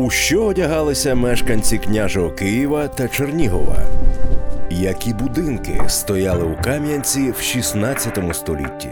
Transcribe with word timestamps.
У 0.00 0.10
що 0.10 0.44
одягалися 0.44 1.14
мешканці 1.14 1.78
княжого 1.78 2.30
Києва 2.30 2.88
та 2.88 3.08
Чернігова? 3.08 3.76
Які 4.70 5.14
будинки 5.14 5.82
стояли 5.88 6.44
у 6.44 6.62
Кам'янці 6.62 7.30
в 7.30 7.40
16 7.40 8.18
столітті? 8.32 8.90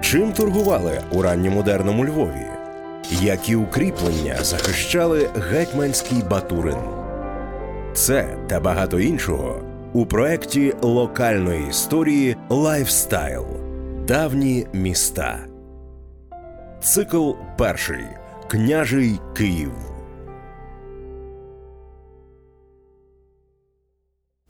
Чим 0.00 0.32
торгували 0.32 1.00
у 1.12 1.22
ранньомодерному 1.22 2.04
Львові? 2.04 2.46
Які 3.10 3.56
укріплення 3.56 4.36
захищали 4.42 5.30
гетьманський 5.50 6.22
Батурин? 6.30 6.78
Це 7.94 8.36
та 8.46 8.60
багато 8.60 9.00
іншого 9.00 9.60
у 9.92 10.06
проєкті 10.06 10.74
локальної 10.82 11.68
історії 11.68 12.36
Лайфстайл 12.48 13.46
Давні 14.08 14.66
міста. 14.72 15.38
Цикл 16.82 17.30
перший 17.58 18.04
Княжий 18.48 19.20
Київ. 19.36 19.85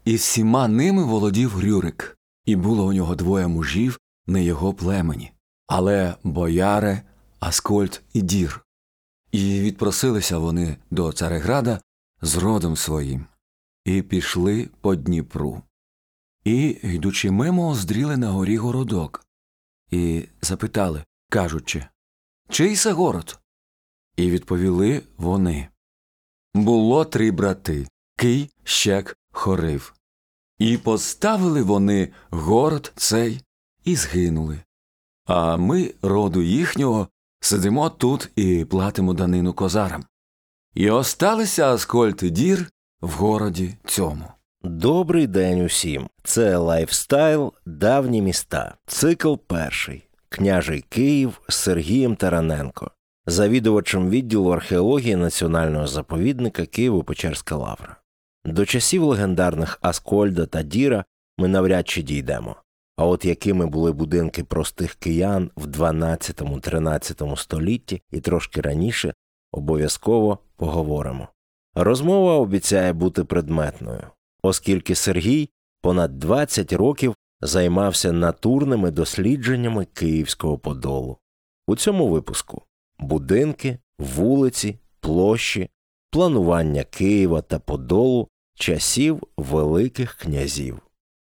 І 0.06 0.14
всіма 0.14 0.68
ними 0.68 1.04
володів 1.04 1.60
Рюрик, 1.60 2.18
і 2.44 2.56
було 2.56 2.86
у 2.86 2.92
нього 2.92 3.14
двоє 3.14 3.46
мужів 3.46 4.00
не 4.26 4.44
його 4.44 4.74
племені, 4.74 5.32
але 5.66 6.14
бояре, 6.22 7.02
Аскольд 7.40 8.02
і 8.12 8.22
Дір. 8.22 8.66
І 9.32 9.60
відпросилися 9.60 10.38
вони 10.38 10.76
до 10.90 11.12
Цареграда 11.12 11.80
з 12.22 12.36
родом 12.36 12.76
своїм, 12.76 13.26
і 13.84 14.02
пішли 14.02 14.68
по 14.80 14.94
Дніпру. 14.94 15.62
І, 16.44 16.78
йдучи 16.82 17.30
мимо, 17.30 17.74
здріли 17.74 18.16
на 18.16 18.30
горі 18.30 18.56
городок, 18.56 19.26
і 19.90 20.28
запитали, 20.42 21.04
кажучи 21.30 21.86
Чий 22.48 22.76
це 22.76 22.92
город? 22.92 23.38
І 24.16 24.30
відповіли 24.30 25.02
вони 25.16 25.68
Було 26.54 27.04
три 27.04 27.30
брати 27.30 27.88
Кий, 28.16 28.50
Щек, 28.64 29.16
Хорив. 29.32 29.95
І 30.58 30.78
поставили 30.78 31.62
вони 31.62 32.08
город 32.30 32.92
цей 32.96 33.40
і 33.84 33.96
згинули. 33.96 34.58
А 35.26 35.56
ми, 35.56 35.94
роду 36.02 36.42
їхнього, 36.42 37.08
сидимо 37.40 37.90
тут 37.90 38.30
і 38.36 38.64
платимо 38.64 39.14
данину 39.14 39.52
козарам. 39.52 40.04
І 40.74 40.90
осталися 40.90 41.74
Аскольд 41.74 42.16
Дір 42.16 42.70
в 43.00 43.10
городі 43.10 43.74
цьому. 43.84 44.24
Добрий 44.62 45.26
день 45.26 45.60
усім. 45.60 46.08
Це 46.22 46.56
лайфстайл 46.56 47.52
Давні 47.66 48.22
міста. 48.22 48.74
Цикл 48.86 49.34
перший. 49.46 50.02
Княжий 50.28 50.84
Київ 50.88 51.40
з 51.48 51.54
Сергієм 51.54 52.16
Тараненко, 52.16 52.90
завідувачем 53.26 54.10
відділу 54.10 54.50
археології 54.50 55.16
Національного 55.16 55.86
заповідника 55.86 56.62
Києво-Печерська 56.62 57.56
Лавра. 57.56 57.96
До 58.46 58.66
часів 58.66 59.02
легендарних 59.02 59.78
Аскольда 59.80 60.46
та 60.46 60.62
Діра 60.62 61.04
ми 61.38 61.48
навряд 61.48 61.88
чи 61.88 62.02
дійдемо. 62.02 62.56
А 62.96 63.06
от 63.06 63.24
якими 63.24 63.66
були 63.66 63.92
будинки 63.92 64.44
простих 64.44 64.94
киян 64.94 65.50
в 65.56 65.66
12-13 65.66 67.36
столітті 67.36 68.02
і 68.10 68.20
трошки 68.20 68.60
раніше, 68.60 69.14
обов'язково 69.52 70.38
поговоримо. 70.56 71.28
Розмова 71.74 72.34
обіцяє 72.34 72.92
бути 72.92 73.24
предметною, 73.24 74.02
оскільки 74.42 74.94
Сергій 74.94 75.50
понад 75.82 76.18
20 76.18 76.72
років 76.72 77.14
займався 77.40 78.12
натурними 78.12 78.90
дослідженнями 78.90 79.84
Київського 79.84 80.58
Подолу. 80.58 81.18
У 81.66 81.76
цьому 81.76 82.08
випуску 82.08 82.62
будинки, 82.98 83.78
вулиці, 83.98 84.78
площі, 85.00 85.70
планування 86.10 86.84
Києва 86.84 87.42
та 87.42 87.58
Подолу 87.58 88.28
часів 88.56 89.22
Великих 89.36 90.14
князів, 90.14 90.78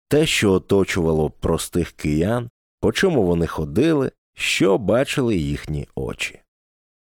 те, 0.09 0.27
що 0.27 0.53
оточувало 0.53 1.31
простих 1.31 1.93
киян, 1.93 2.51
по 2.81 2.93
чому 2.93 3.23
вони 3.23 3.47
ходили, 3.47 4.13
що 4.35 4.79
бачили 4.79 5.37
їхні 5.37 5.89
очі. 5.95 6.41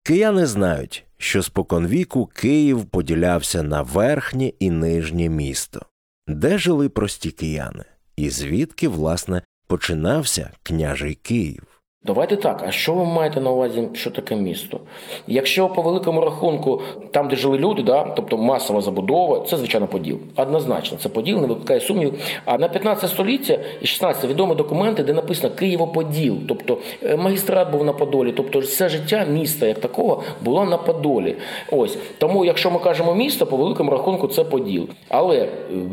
Кияни 0.04 0.46
знають, 0.46 1.06
що 1.18 1.44
споконвіку 1.44 2.26
Київ 2.26 2.86
поділявся 2.86 3.64
на 3.64 3.82
верхнє 3.82 4.48
і 4.60 4.70
нижнє 4.70 5.30
місто, 5.30 5.86
де 6.28 6.58
жили 6.58 6.90
прості 6.90 7.32
кияни, 7.32 7.84
і 8.16 8.30
звідки, 8.30 8.88
власне, 8.88 9.42
починався 9.68 10.52
княжий 10.64 11.16
Київ. 11.16 11.71
Давайте 12.06 12.36
так, 12.36 12.64
а 12.68 12.72
що 12.72 12.94
ви 12.94 13.06
маєте 13.06 13.42
на 13.42 13.52
увазі, 13.52 13.88
що 13.94 14.12
таке 14.12 14.36
місто? 14.36 14.80
Якщо 15.28 15.70
по 15.70 15.82
великому 15.82 16.22
рахунку, 16.22 16.82
там, 17.12 17.28
де 17.28 17.36
жили 17.36 17.58
люди, 17.58 17.84
да, 17.84 18.04
тобто 18.04 18.38
масова 18.38 18.82
забудова, 18.82 19.46
це 19.46 19.58
звичайно 19.58 19.88
поділ. 19.88 20.18
Однозначно, 20.36 20.98
це 20.98 21.10
поділ, 21.10 21.42
не 21.42 21.48
викликає 21.48 21.80
сумнів. 21.80 22.14
А 22.46 22.58
на 22.58 22.70
15 22.70 23.10
століття 23.10 23.60
і 23.82 23.88
16 23.88 24.30
відомі 24.30 24.56
документи, 24.56 25.04
де 25.04 25.14
написано 25.14 25.54
Києво-Поділ, 25.56 26.36
тобто 26.48 26.78
е, 27.04 27.18
магістрат 27.18 27.72
був 27.72 27.84
на 27.84 27.94
Подолі, 27.94 28.34
тобто 28.38 28.60
все 28.60 28.90
життя 28.90 29.26
міста 29.30 29.68
як 29.68 29.80
такого 29.80 30.24
було 30.44 30.66
на 30.66 30.78
Подолі. 30.78 31.36
Ось 31.72 31.98
тому, 32.18 32.46
якщо 32.46 32.72
ми 32.72 32.80
кажемо 32.80 33.16
місто, 33.16 33.46
по 33.46 33.58
великому 33.58 33.92
рахунку 33.92 34.28
це 34.28 34.44
поділ. 34.44 34.88
Але 35.10 35.50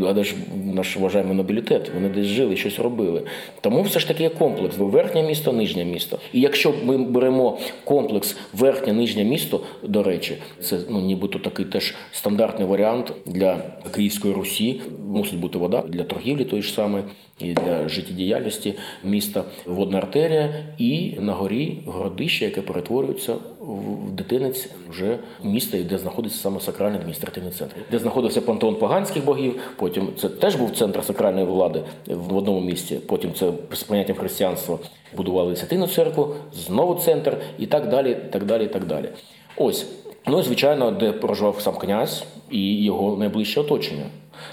але 0.08 0.24
ж 0.24 0.34
наш 0.74 0.96
вважаємо 0.96 1.34
нобілітет, 1.34 1.90
вони 1.94 2.08
десь 2.08 2.26
жили, 2.26 2.56
щось 2.56 2.78
робили. 2.78 3.22
Тому 3.60 3.82
все 3.82 4.00
ж 4.00 4.08
таки 4.08 4.22
є 4.22 4.28
комплекс: 4.28 4.78
верхнє 4.78 5.22
місто, 5.22 5.52
нижнє 5.52 5.84
місто 5.84 5.97
місто. 5.98 6.18
І 6.32 6.40
якщо 6.40 6.74
ми 6.84 6.98
беремо 6.98 7.58
комплекс 7.84 8.36
верхнє 8.52 8.92
нижнє 8.92 9.24
місто, 9.24 9.60
до 9.82 10.02
речі, 10.02 10.38
це 10.60 10.78
ну 10.90 11.00
нібито 11.00 11.38
такий 11.38 11.64
теж 11.64 11.94
стандартний 12.12 12.68
варіант 12.68 13.12
для 13.26 13.56
Київської 13.94 14.34
Русі. 14.34 14.80
Мусить 15.08 15.38
бути 15.38 15.58
вода 15.58 15.82
для 15.88 16.04
торгівлі, 16.04 16.44
тої 16.44 16.62
ж 16.62 16.72
самий, 16.72 17.02
і 17.38 17.52
для 17.52 17.88
життєдіяльності 17.88 18.74
міста 19.04 19.44
водна 19.66 19.98
артерія, 19.98 20.54
і 20.78 21.16
на 21.20 21.32
горі 21.32 21.78
городище, 21.86 22.44
яке 22.44 22.62
перетворюється 22.62 23.34
в 23.60 24.10
дитинець 24.10 24.70
вже 24.90 25.18
міста, 25.42 25.78
де 25.82 25.98
знаходиться 25.98 26.38
саме 26.38 26.60
сакральний 26.60 26.98
адміністративний 26.98 27.52
центр, 27.52 27.76
де 27.90 27.98
знаходився 27.98 28.40
пантеон 28.40 28.74
поганських 28.74 29.24
богів. 29.24 29.60
Потім 29.76 30.08
це 30.18 30.28
теж 30.28 30.56
був 30.56 30.76
центр 30.76 31.04
сакральної 31.04 31.46
влади 31.46 31.82
в 32.06 32.36
одному 32.36 32.60
місці. 32.60 33.00
Потім 33.06 33.32
це 33.34 33.52
з 33.72 33.82
поняттям 33.82 34.16
християнства 34.16 34.78
будували 35.16 35.56
Святину 35.56 35.86
церкву, 35.86 36.34
знову 36.52 36.94
центр 36.94 37.36
і 37.58 37.66
так 37.66 37.88
далі. 37.88 38.16
так 38.32 38.44
далі, 38.44 38.66
так 38.66 38.86
далі. 38.86 39.08
Ось, 39.56 39.86
ну 40.26 40.40
і 40.40 40.42
звичайно, 40.42 40.90
де 40.90 41.12
проживав 41.12 41.60
сам 41.60 41.74
князь 41.74 42.24
і 42.50 42.84
його 42.84 43.16
найближче 43.16 43.60
оточення. 43.60 44.04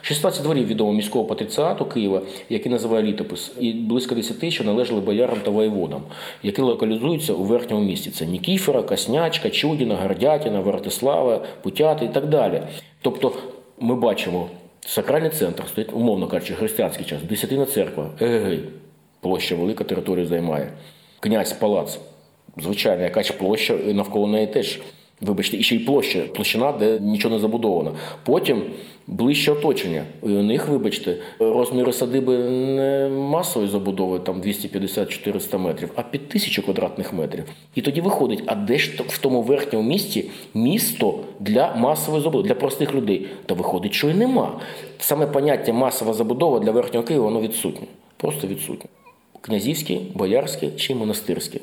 16 0.01 0.43
дворів 0.43 0.67
відомого 0.67 0.95
міського 0.95 1.25
патриціату 1.25 1.85
Києва, 1.85 2.21
який 2.49 2.71
називає 2.71 3.03
літопис, 3.03 3.51
і 3.59 3.73
близько 3.73 4.15
10, 4.15 4.53
що 4.53 4.63
належали 4.63 5.01
боярам 5.01 5.37
та 5.43 5.51
воєводам, 5.51 6.01
які 6.43 6.61
локалізуються 6.61 7.33
у 7.33 7.43
верхньому 7.43 7.85
місті. 7.85 8.11
Це 8.11 8.25
Нікіфора, 8.25 8.83
Каснячка, 8.83 9.49
Чудіна, 9.49 9.95
Гордятіна, 9.95 10.59
Вартислава, 10.59 11.45
Путяти 11.63 12.05
і 12.05 12.09
так 12.09 12.25
далі. 12.25 12.61
Тобто 13.01 13.33
ми 13.79 13.95
бачимо, 13.95 14.47
сакральний 14.85 15.29
центр 15.29 15.63
стоїть, 15.67 15.93
умовно 15.93 16.27
кажучи, 16.27 16.53
християнський 16.53 17.05
час, 17.05 17.19
десятина 17.29 17.65
церква, 17.65 18.09
егегей, 18.21 18.59
площа 19.21 19.55
велика 19.55 19.83
територію 19.83 20.27
займає. 20.27 20.71
Князь 21.19 21.53
палац. 21.53 21.99
Звичайно, 22.57 23.03
якась 23.03 23.31
площа 23.31 23.73
навколо 23.73 24.27
неї 24.27 24.47
теж. 24.47 24.79
Вибачте, 25.21 25.57
і 25.57 25.63
ще 25.63 25.75
й 25.75 25.79
площа, 25.79 26.23
площина, 26.35 26.71
де 26.71 26.99
нічого 26.99 27.35
не 27.35 27.41
забудовано. 27.41 27.95
Потім 28.23 28.63
ближче 29.07 29.51
оточення. 29.51 30.03
І 30.23 30.27
у 30.27 30.43
них, 30.43 30.67
вибачте, 30.67 31.17
розміри 31.39 31.93
садиби 31.93 32.37
не 32.37 33.09
масової 33.09 33.71
забудови, 33.71 34.19
там 34.19 34.41
250-400 34.41 35.57
метрів, 35.57 35.91
а 35.95 36.01
під 36.01 36.29
тисячу 36.29 36.63
квадратних 36.63 37.13
метрів. 37.13 37.43
І 37.75 37.81
тоді 37.81 38.01
виходить, 38.01 38.43
а 38.45 38.55
де 38.55 38.77
ж 38.77 39.03
в 39.07 39.17
тому 39.17 39.41
верхньому 39.41 39.89
місті 39.89 40.25
місто 40.53 41.19
для 41.39 41.75
масової 41.75 42.23
забудови, 42.23 42.47
для 42.47 42.55
простих 42.55 42.93
людей? 42.93 43.27
Та 43.45 43.53
виходить, 43.53 43.93
що 43.93 44.09
і 44.09 44.13
нема. 44.13 44.59
Саме 44.99 45.27
поняття 45.27 45.73
масова 45.73 46.13
забудова 46.13 46.59
для 46.59 46.71
верхнього 46.71 47.05
Києва 47.05 47.25
воно 47.25 47.41
відсутнє. 47.41 47.87
Просто 48.17 48.47
відсутнє 48.47 48.89
князівські, 49.45 50.01
боярські 50.13 50.69
чи 50.77 50.95
монастирські 50.95 51.61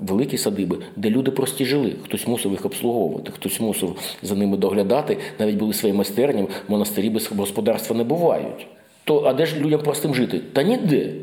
Великі 0.00 0.38
садиби, 0.38 0.78
де 0.96 1.10
люди 1.10 1.30
прості 1.30 1.64
жили, 1.64 1.96
хтось 2.04 2.26
мусив 2.26 2.52
їх 2.52 2.64
обслуговувати, 2.64 3.32
хтось 3.32 3.60
мусив 3.60 3.96
за 4.22 4.34
ними 4.34 4.56
доглядати, 4.56 5.18
навіть 5.38 5.56
були 5.56 5.72
свої 5.72 5.94
майстерні, 5.94 6.48
монастирі 6.68 7.10
без 7.10 7.32
господарства 7.32 7.96
не 7.96 8.04
бувають. 8.04 8.66
То 9.04 9.22
а 9.24 9.34
де 9.34 9.46
ж 9.46 9.56
людям 9.56 9.82
простим 9.82 10.14
жити? 10.14 10.38
Та 10.52 10.62
ніде. 10.62 11.14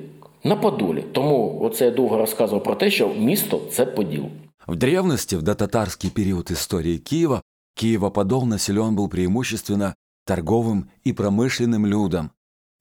На 0.44 0.56
Подолі. 0.56 1.04
Тому 1.12 1.60
оце 1.62 1.86
я 1.86 1.92
довго 1.92 2.18
розказував 2.18 2.64
про 2.64 2.76
те, 2.76 2.92
що 2.92 3.14
місто 3.20 3.62
це 3.72 3.86
поділ. 3.86 4.26
В 4.68 4.76
древности, 4.76 5.38
в 5.38 5.42
дотатарский 5.42 6.10
период 6.10 6.52
истории 6.52 6.98
Киева, 6.98 7.42
Киево-Подол 7.76 8.46
населен 8.46 8.96
был 8.96 9.10
преимущественно 9.10 9.96
торговым 10.26 10.90
и 11.04 11.12
промышленным 11.12 11.86
людом 11.86 12.32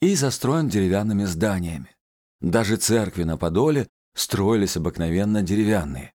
и 0.00 0.14
застроен 0.14 0.68
деревянными 0.68 1.24
зданиями. 1.24 1.88
Даже 2.40 2.76
церкви 2.76 3.24
на 3.24 3.36
Подоле 3.36 3.86
строились 4.19 4.77
обыкновенно 4.77 5.41
деревянные. 5.41 6.11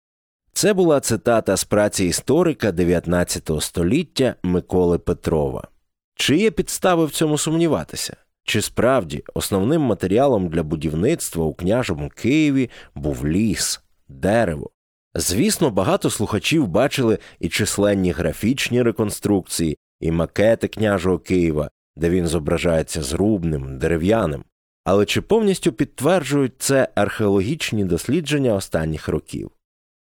Це 0.52 0.74
була 0.74 1.00
цитата 1.00 1.56
з 1.56 1.64
праці 1.64 2.04
історика 2.04 2.72
19 2.72 3.50
століття 3.60 4.34
Миколи 4.42 4.98
Петрова. 4.98 5.68
Чи 6.14 6.36
є 6.36 6.50
підстави 6.50 7.06
в 7.06 7.10
цьому 7.10 7.38
сумніватися? 7.38 8.16
Чи 8.44 8.62
справді 8.62 9.24
основним 9.34 9.82
матеріалом 9.82 10.48
для 10.48 10.62
будівництва 10.62 11.44
у 11.44 11.54
княжому 11.54 12.08
Києві 12.14 12.70
був 12.94 13.26
ліс, 13.26 13.80
дерево? 14.08 14.70
Звісно, 15.14 15.70
багато 15.70 16.10
слухачів 16.10 16.66
бачили 16.68 17.18
і 17.40 17.48
численні 17.48 18.12
графічні 18.12 18.82
реконструкції, 18.82 19.78
і 20.00 20.10
макети 20.10 20.68
княжого 20.68 21.18
Києва, 21.18 21.70
де 21.96 22.10
він 22.10 22.26
зображається 22.26 23.02
зрубним, 23.02 23.78
дерев'яним. 23.78 24.44
Але 24.90 25.04
чи 25.06 25.20
повністю 25.20 25.72
підтверджують 25.72 26.52
це 26.58 26.88
археологічні 26.94 27.84
дослідження 27.84 28.54
останніх 28.54 29.08
років? 29.08 29.50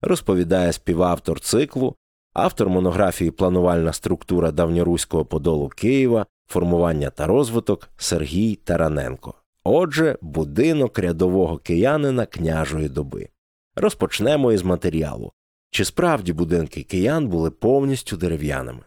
Розповідає 0.02 0.72
співавтор 0.72 1.40
циклу, 1.40 1.96
автор 2.32 2.68
монографії 2.68 3.30
Планувальна 3.30 3.92
структура 3.92 4.50
давньоруського 4.50 5.24
подолу 5.24 5.68
Києва, 5.68 6.26
формування 6.46 7.10
та 7.10 7.26
розвиток 7.26 7.88
Сергій 7.96 8.54
Тараненко. 8.54 9.34
Отже, 9.64 10.18
будинок 10.20 10.98
рядового 10.98 11.58
киянина 11.58 12.26
княжої 12.26 12.88
доби. 12.88 13.28
Розпочнемо 13.76 14.52
із 14.52 14.62
матеріалу. 14.62 15.32
Чи 15.70 15.84
справді 15.84 16.32
будинки 16.32 16.82
киян 16.82 17.28
були 17.28 17.50
повністю 17.50 18.16
дерев'яними? 18.16 18.80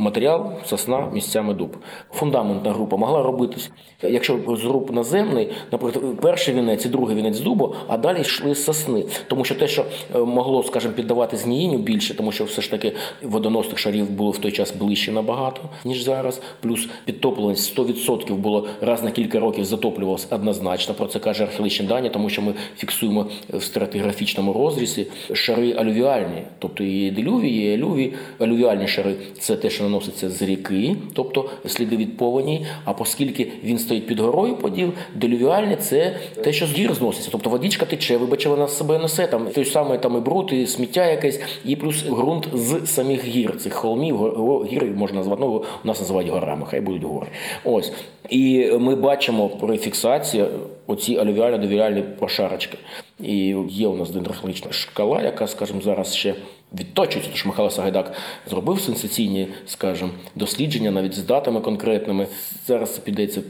Матеріал 0.00 0.52
сосна 0.64 1.10
місцями 1.12 1.54
дуб. 1.54 1.76
Фундаментна 2.12 2.72
група 2.72 2.96
могла 2.96 3.22
робитись. 3.22 3.70
Якщо 4.02 4.38
зруб 4.48 4.90
наземний, 4.90 5.48
наприклад, 5.72 6.20
перший 6.20 6.54
вінець 6.54 6.86
і 6.86 6.88
другий 6.88 7.16
вінець 7.16 7.40
дубу, 7.40 7.74
а 7.88 7.98
далі 7.98 8.20
йшли 8.20 8.54
сосни. 8.54 9.04
Тому 9.26 9.44
що 9.44 9.54
те, 9.54 9.68
що 9.68 9.84
е, 10.14 10.18
могло, 10.18 10.62
скажімо, 10.62 10.94
піддавати 10.94 11.36
зміїнню 11.36 11.78
більше, 11.78 12.14
тому 12.14 12.32
що 12.32 12.44
все 12.44 12.62
ж 12.62 12.70
таки 12.70 12.92
водоносних 13.22 13.78
шарів 13.78 14.10
було 14.10 14.30
в 14.30 14.38
той 14.38 14.52
час 14.52 14.74
ближче 14.76 15.12
набагато, 15.12 15.60
ніж 15.84 16.02
зараз. 16.02 16.40
Плюс 16.60 16.88
підтоплюваність 17.04 17.78
100% 17.78 18.34
було 18.34 18.66
раз 18.80 19.02
на 19.02 19.10
кілька 19.10 19.40
років 19.40 19.64
затоплювалося 19.64 20.26
однозначно. 20.30 20.94
Про 20.94 21.06
це 21.06 21.18
каже 21.18 21.42
археологічні 21.44 21.86
дані, 21.86 22.10
тому 22.10 22.28
що 22.28 22.42
ми 22.42 22.54
фіксуємо 22.76 23.26
в 23.52 23.62
стратиграфічному 23.62 24.52
розрізі 24.52 25.06
шари 25.32 25.72
алювіальні, 25.72 26.42
тобто 26.58 26.84
і 26.84 27.10
делювії, 27.10 27.70
і 27.70 27.74
алюві, 27.74 28.12
алювіальні 28.38 28.88
шари 28.88 29.14
це 29.38 29.56
те, 29.56 29.70
що 29.70 29.87
наноситься 29.88 30.30
з 30.30 30.42
ріки, 30.42 30.96
тобто 31.12 31.50
сліди 31.66 31.96
від 31.96 32.16
повені. 32.16 32.66
А 32.84 32.92
оскільки 32.92 33.52
він 33.64 33.78
стоїть 33.78 34.06
під 34.06 34.20
горою 34.20 34.56
поділ, 34.56 34.92
делювіальне 35.14 35.76
це 35.76 36.16
те, 36.44 36.52
що 36.52 36.66
з 36.66 36.72
гір 36.72 36.94
зноситься. 36.94 37.28
Тобто 37.32 37.50
водичка 37.50 37.86
тече, 37.86 38.16
вибачте, 38.16 38.48
вона 38.48 38.68
з 38.68 38.78
себе 38.78 38.98
несе 38.98 39.26
там 39.26 39.46
той 39.46 39.64
самий 39.64 39.98
там 39.98 40.16
і 40.16 40.20
бруд, 40.20 40.52
і 40.52 40.66
сміття 40.66 41.06
якесь, 41.06 41.40
і 41.64 41.76
плюс 41.76 42.04
ґрунт 42.04 42.48
з 42.54 42.86
самих 42.86 43.24
гір, 43.24 43.56
цих 43.56 43.74
холмів, 43.74 44.16
гір 44.64 44.84
можна 44.96 45.16
назвати, 45.16 45.42
ну, 45.42 45.64
у 45.84 45.86
нас 45.86 46.00
називають 46.00 46.30
горами, 46.30 46.66
хай 46.70 46.80
будуть 46.80 47.04
гори. 47.04 47.26
Ось. 47.64 47.92
І 48.28 48.70
ми 48.78 48.94
бачимо 48.96 49.48
при 49.48 49.78
фіксації 49.78 50.44
оці 50.86 51.18
алювіально-довіріальні 51.18 52.02
прошарочки. 52.02 52.78
І 53.20 53.54
є 53.68 53.86
у 53.86 53.96
нас 53.96 54.10
дендрохологічна 54.10 54.72
шкала, 54.72 55.22
яка, 55.22 55.46
скажімо, 55.46 55.80
зараз 55.80 56.14
ще 56.14 56.34
відточується, 56.72 57.30
що 57.34 57.48
Михайло 57.48 57.70
Сагайдак 57.70 58.12
зробив 58.46 58.80
сенсаційні, 58.80 59.48
скажімо, 59.66 60.10
дослідження 60.34 60.90
навіть 60.90 61.14
з 61.14 61.22
датами 61.22 61.60
конкретними. 61.60 62.26
Зараз 62.66 62.94
це 62.94 63.00
підеться 63.00 63.40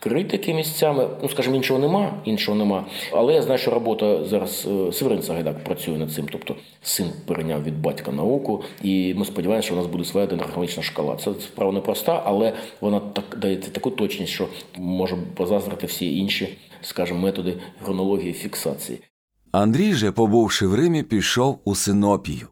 критики 0.00 0.54
місцями. 0.54 1.08
Ну, 1.22 1.28
скажімо, 1.28 1.56
іншого 1.56 1.80
нема, 1.80 2.14
іншого 2.24 2.58
нема. 2.58 2.86
Але 3.12 3.34
я 3.34 3.42
знаю, 3.42 3.58
що 3.58 3.70
робота 3.70 4.24
зараз 4.24 4.68
е, 4.70 4.92
Северин 4.92 5.22
Сагайдак 5.22 5.64
працює 5.64 5.98
над 5.98 6.12
цим. 6.12 6.26
Тобто 6.32 6.56
син 6.82 7.06
перейняв 7.26 7.64
від 7.64 7.80
батька 7.80 8.12
науку, 8.12 8.64
і 8.82 9.14
ми 9.14 9.24
сподіваємося, 9.24 9.66
що 9.66 9.74
у 9.74 9.78
нас 9.78 9.86
буде 9.86 10.04
своя 10.04 10.26
дендрохологічна 10.26 10.82
шкала. 10.82 11.16
Це 11.16 11.34
справа 11.34 11.72
непроста, 11.72 12.22
але 12.24 12.52
вона 12.80 13.00
так 13.00 13.38
дає 13.38 13.56
таку 13.56 13.90
точність, 13.90 14.32
що 14.32 14.48
може 14.76 15.16
позаздрити 15.34 15.86
всі 15.86 16.18
інші, 16.18 16.58
скажімо, 16.82 17.20
методи 17.20 17.56
хронології 17.82 18.32
фіксації. 18.32 18.98
Андрій 19.52 19.92
же, 19.92 20.12
побувши 20.12 20.66
в 20.66 20.74
Римі, 20.74 21.02
пішов 21.02 21.60
у 21.64 21.74
Синопію. 21.74 22.48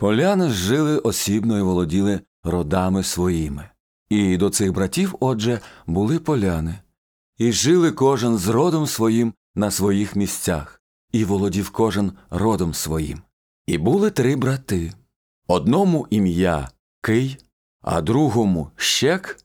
Поляни 0.00 0.48
жили 0.48 0.98
осібно 0.98 1.58
і 1.58 1.62
володіли 1.62 2.20
родами 2.44 3.02
своїми. 3.02 3.70
І 4.08 4.36
до 4.36 4.50
цих 4.50 4.72
братів, 4.72 5.14
отже, 5.20 5.60
були 5.86 6.18
поляни. 6.18 6.78
І 7.38 7.52
жили 7.52 7.92
кожен 7.92 8.38
з 8.38 8.48
родом 8.48 8.86
своїм 8.86 9.34
на 9.54 9.70
своїх 9.70 10.16
місцях, 10.16 10.82
і 11.12 11.24
володів 11.24 11.70
кожен 11.70 12.12
родом 12.30 12.74
своїм. 12.74 13.22
І 13.66 13.78
були 13.78 14.10
три 14.10 14.36
брати 14.36 14.92
одному 15.46 16.06
ім'я 16.10 16.68
Кий, 17.02 17.38
а 17.82 18.00
другому 18.00 18.70
Щек, 18.76 19.38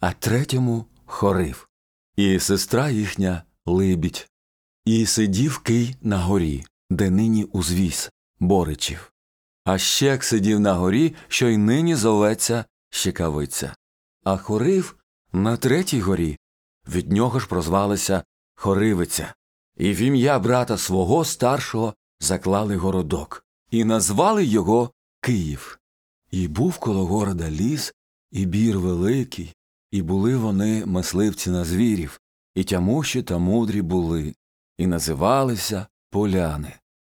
а 0.00 0.12
третьому 0.12 0.84
Хорив, 1.06 1.68
і 2.16 2.38
сестра 2.38 2.90
їхня 2.90 3.42
Либідь. 3.66 4.28
І 4.84 5.06
сидів 5.06 5.58
Кий 5.58 5.96
на 6.02 6.18
горі, 6.18 6.64
де 6.90 7.10
нині 7.10 7.44
узвіз 7.44 8.10
Боричів. 8.40 9.12
А 9.68 9.78
Щек 9.78 10.24
сидів 10.24 10.60
на 10.60 10.74
горі, 10.74 11.14
що 11.28 11.48
й 11.48 11.56
нині 11.56 11.94
зоветься 11.94 12.64
Щекавиця. 12.90 13.74
А 14.24 14.36
Хорив 14.36 14.96
на 15.32 15.56
третій 15.56 16.00
горі. 16.00 16.38
Від 16.88 17.12
нього 17.12 17.40
ж 17.40 17.46
прозвалися 17.46 18.24
Хоривиця. 18.54 19.34
І 19.76 19.92
в 19.92 19.96
ім'я 19.96 20.38
брата 20.38 20.78
свого 20.78 21.24
старшого 21.24 21.94
заклали 22.20 22.76
городок, 22.76 23.44
і 23.70 23.84
назвали 23.84 24.44
його 24.44 24.90
Київ. 25.20 25.78
І 26.30 26.48
був 26.48 26.78
коло 26.78 27.06
города 27.06 27.50
ліс, 27.50 27.94
і 28.30 28.46
бір 28.46 28.78
великий, 28.78 29.54
і 29.90 30.02
були 30.02 30.36
вони 30.36 30.86
мисливці 30.86 31.50
на 31.50 31.64
звірів, 31.64 32.20
і 32.54 32.64
тямущі 32.64 33.22
та 33.22 33.38
мудрі 33.38 33.82
були, 33.82 34.34
і 34.78 34.86
називалися 34.86 35.86
поляни. 36.10 36.72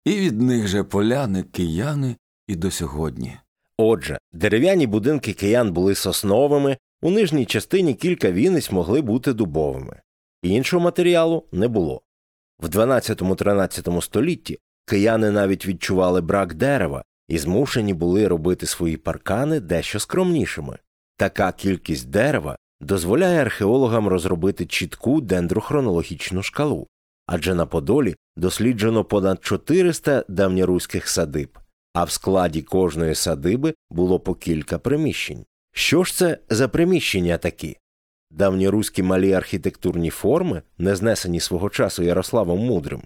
І 0.05 0.15
від 0.15 0.41
них 0.41 0.67
же 0.67 0.83
поляни 0.83 1.43
кияни 1.43 2.15
і 2.51 2.55
до 2.55 2.71
сьогодні. 2.71 3.37
Отже, 3.77 4.17
дерев'яні 4.33 4.87
будинки 4.87 5.33
киян 5.33 5.71
були 5.71 5.95
сосновими, 5.95 6.77
у 7.01 7.11
нижній 7.11 7.45
частині 7.45 7.93
кілька 7.93 8.31
вінниць 8.31 8.71
могли 8.71 9.01
бути 9.01 9.33
дубовими. 9.33 10.01
Іншого 10.41 10.83
матеріалу 10.83 11.43
не 11.51 11.67
було. 11.67 12.01
В 12.59 12.67
12-13 12.67 14.01
столітті 14.01 14.59
кияни 14.85 15.31
навіть 15.31 15.65
відчували 15.65 16.21
брак 16.21 16.53
дерева 16.53 17.03
і 17.27 17.37
змушені 17.37 17.93
були 17.93 18.27
робити 18.27 18.65
свої 18.65 18.97
паркани 18.97 19.59
дещо 19.59 19.99
скромнішими. 19.99 20.77
Така 21.17 21.51
кількість 21.51 22.09
дерева 22.09 22.57
дозволяє 22.81 23.41
археологам 23.41 24.07
розробити 24.07 24.65
чітку 24.65 25.21
дендрохронологічну 25.21 26.43
шкалу, 26.43 26.87
адже 27.25 27.55
на 27.55 27.65
Подолі 27.65 28.15
досліджено 28.35 29.03
понад 29.03 29.43
400 29.43 30.25
давньоруських 30.27 31.07
садиб, 31.07 31.57
а 31.93 32.03
в 32.03 32.11
складі 32.11 32.61
кожної 32.61 33.15
садиби 33.15 33.73
було 33.89 34.19
по 34.19 34.35
кілька 34.35 34.79
приміщень. 34.79 35.45
Що 35.73 36.03
ж 36.03 36.15
це 36.15 36.37
за 36.49 36.67
приміщення 36.67 37.37
такі? 37.37 37.77
Давньоруські 38.31 39.03
малі 39.03 39.33
архітектурні 39.33 40.09
форми, 40.09 40.61
не 40.77 40.95
знесені 40.95 41.39
свого 41.39 41.69
часу 41.69 42.03
Ярославом 42.03 42.59
Мудрим, 42.59 43.01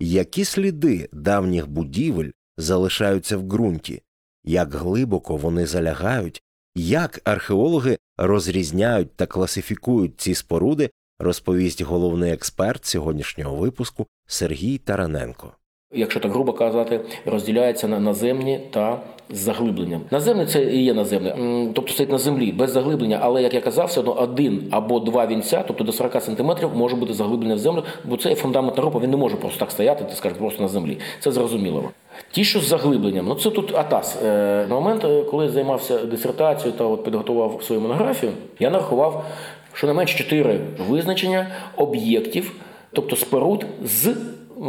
які 0.00 0.44
сліди 0.44 1.08
давніх 1.12 1.68
будівель 1.68 2.30
залишаються 2.56 3.36
в 3.36 3.42
ґрунті, 3.42 4.02
як 4.44 4.74
глибоко 4.74 5.36
вони 5.36 5.66
залягають, 5.66 6.42
як 6.74 7.20
археологи 7.24 7.98
розрізняють 8.18 9.16
та 9.16 9.26
класифікують 9.26 10.20
ці 10.20 10.34
споруди, 10.34 10.90
розповість 11.18 11.82
головний 11.82 12.32
експерт 12.32 12.84
сьогоднішнього 12.84 13.56
випуску 13.56 14.06
Сергій 14.26 14.78
Тараненко. 14.78 15.52
Якщо 15.92 16.20
так 16.20 16.32
грубо 16.32 16.52
казати, 16.52 17.00
розділяється 17.26 17.88
на 17.88 18.00
наземні 18.00 18.60
та 18.70 18.98
з 19.30 19.38
заглибленням. 19.38 20.00
Наземне 20.10 20.46
це 20.46 20.64
і 20.64 20.84
є 20.84 20.94
наземне, 20.94 21.34
тобто 21.74 21.92
стоїть 21.92 22.12
на 22.12 22.18
землі 22.18 22.52
без 22.52 22.70
заглиблення, 22.70 23.18
але 23.22 23.42
як 23.42 23.54
я 23.54 23.60
казав, 23.60 23.86
все 23.86 24.00
одно 24.00 24.12
один 24.12 24.68
або 24.70 25.00
два 25.00 25.26
вінця, 25.26 25.64
тобто 25.66 25.84
до 25.84 25.92
40 25.92 26.22
сантиметрів, 26.22 26.70
може 26.74 26.96
бути 26.96 27.12
заглиблення 27.12 27.54
в 27.54 27.58
землю, 27.58 27.84
бо 28.04 28.16
це 28.16 28.28
є 28.28 28.34
фундаментна 28.34 28.82
група, 28.82 28.98
він 28.98 29.10
не 29.10 29.16
може 29.16 29.36
просто 29.36 29.60
так 29.60 29.70
стояти, 29.70 30.04
ти 30.04 30.14
скажеш, 30.14 30.38
просто 30.38 30.62
на 30.62 30.68
землі. 30.68 30.98
Це 31.20 31.32
зрозуміло. 31.32 31.90
Ті, 32.30 32.44
що 32.44 32.60
з 32.60 32.68
заглибленням, 32.68 33.26
ну 33.26 33.34
це 33.34 33.50
тут 33.50 33.74
АТАС. 33.74 34.18
Е, 34.24 34.66
на 34.68 34.74
момент, 34.74 35.04
е, 35.04 35.22
коли 35.22 35.44
я 35.44 35.50
займався 35.50 35.98
дисертацією 35.98 36.78
та 36.78 36.84
от 36.84 37.04
підготував 37.04 37.60
свою 37.62 37.80
монографію, 37.80 38.32
я 38.60 38.70
нарахував 38.70 39.24
щонайменше 39.72 40.18
чотири 40.18 40.60
визначення 40.88 41.46
об'єктів, 41.76 42.52
тобто 42.92 43.16
споруд 43.16 43.66
з 43.84 44.16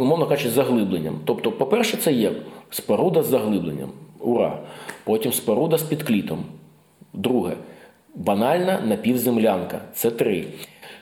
умовно 0.00 0.26
кажучи, 0.26 0.50
з 0.50 0.52
заглибленням. 0.52 1.20
Тобто, 1.24 1.52
по-перше, 1.52 1.96
це 1.96 2.12
є 2.12 2.32
споруда 2.70 3.22
з 3.22 3.26
заглибленням. 3.26 3.88
Ура! 4.20 4.58
Потім 5.04 5.32
споруда 5.32 5.78
з 5.78 5.82
підклітом. 5.82 6.44
Друге 7.12 7.52
банальна 8.14 8.80
напівземлянка. 8.80 9.80
Це 9.94 10.10
три. 10.10 10.44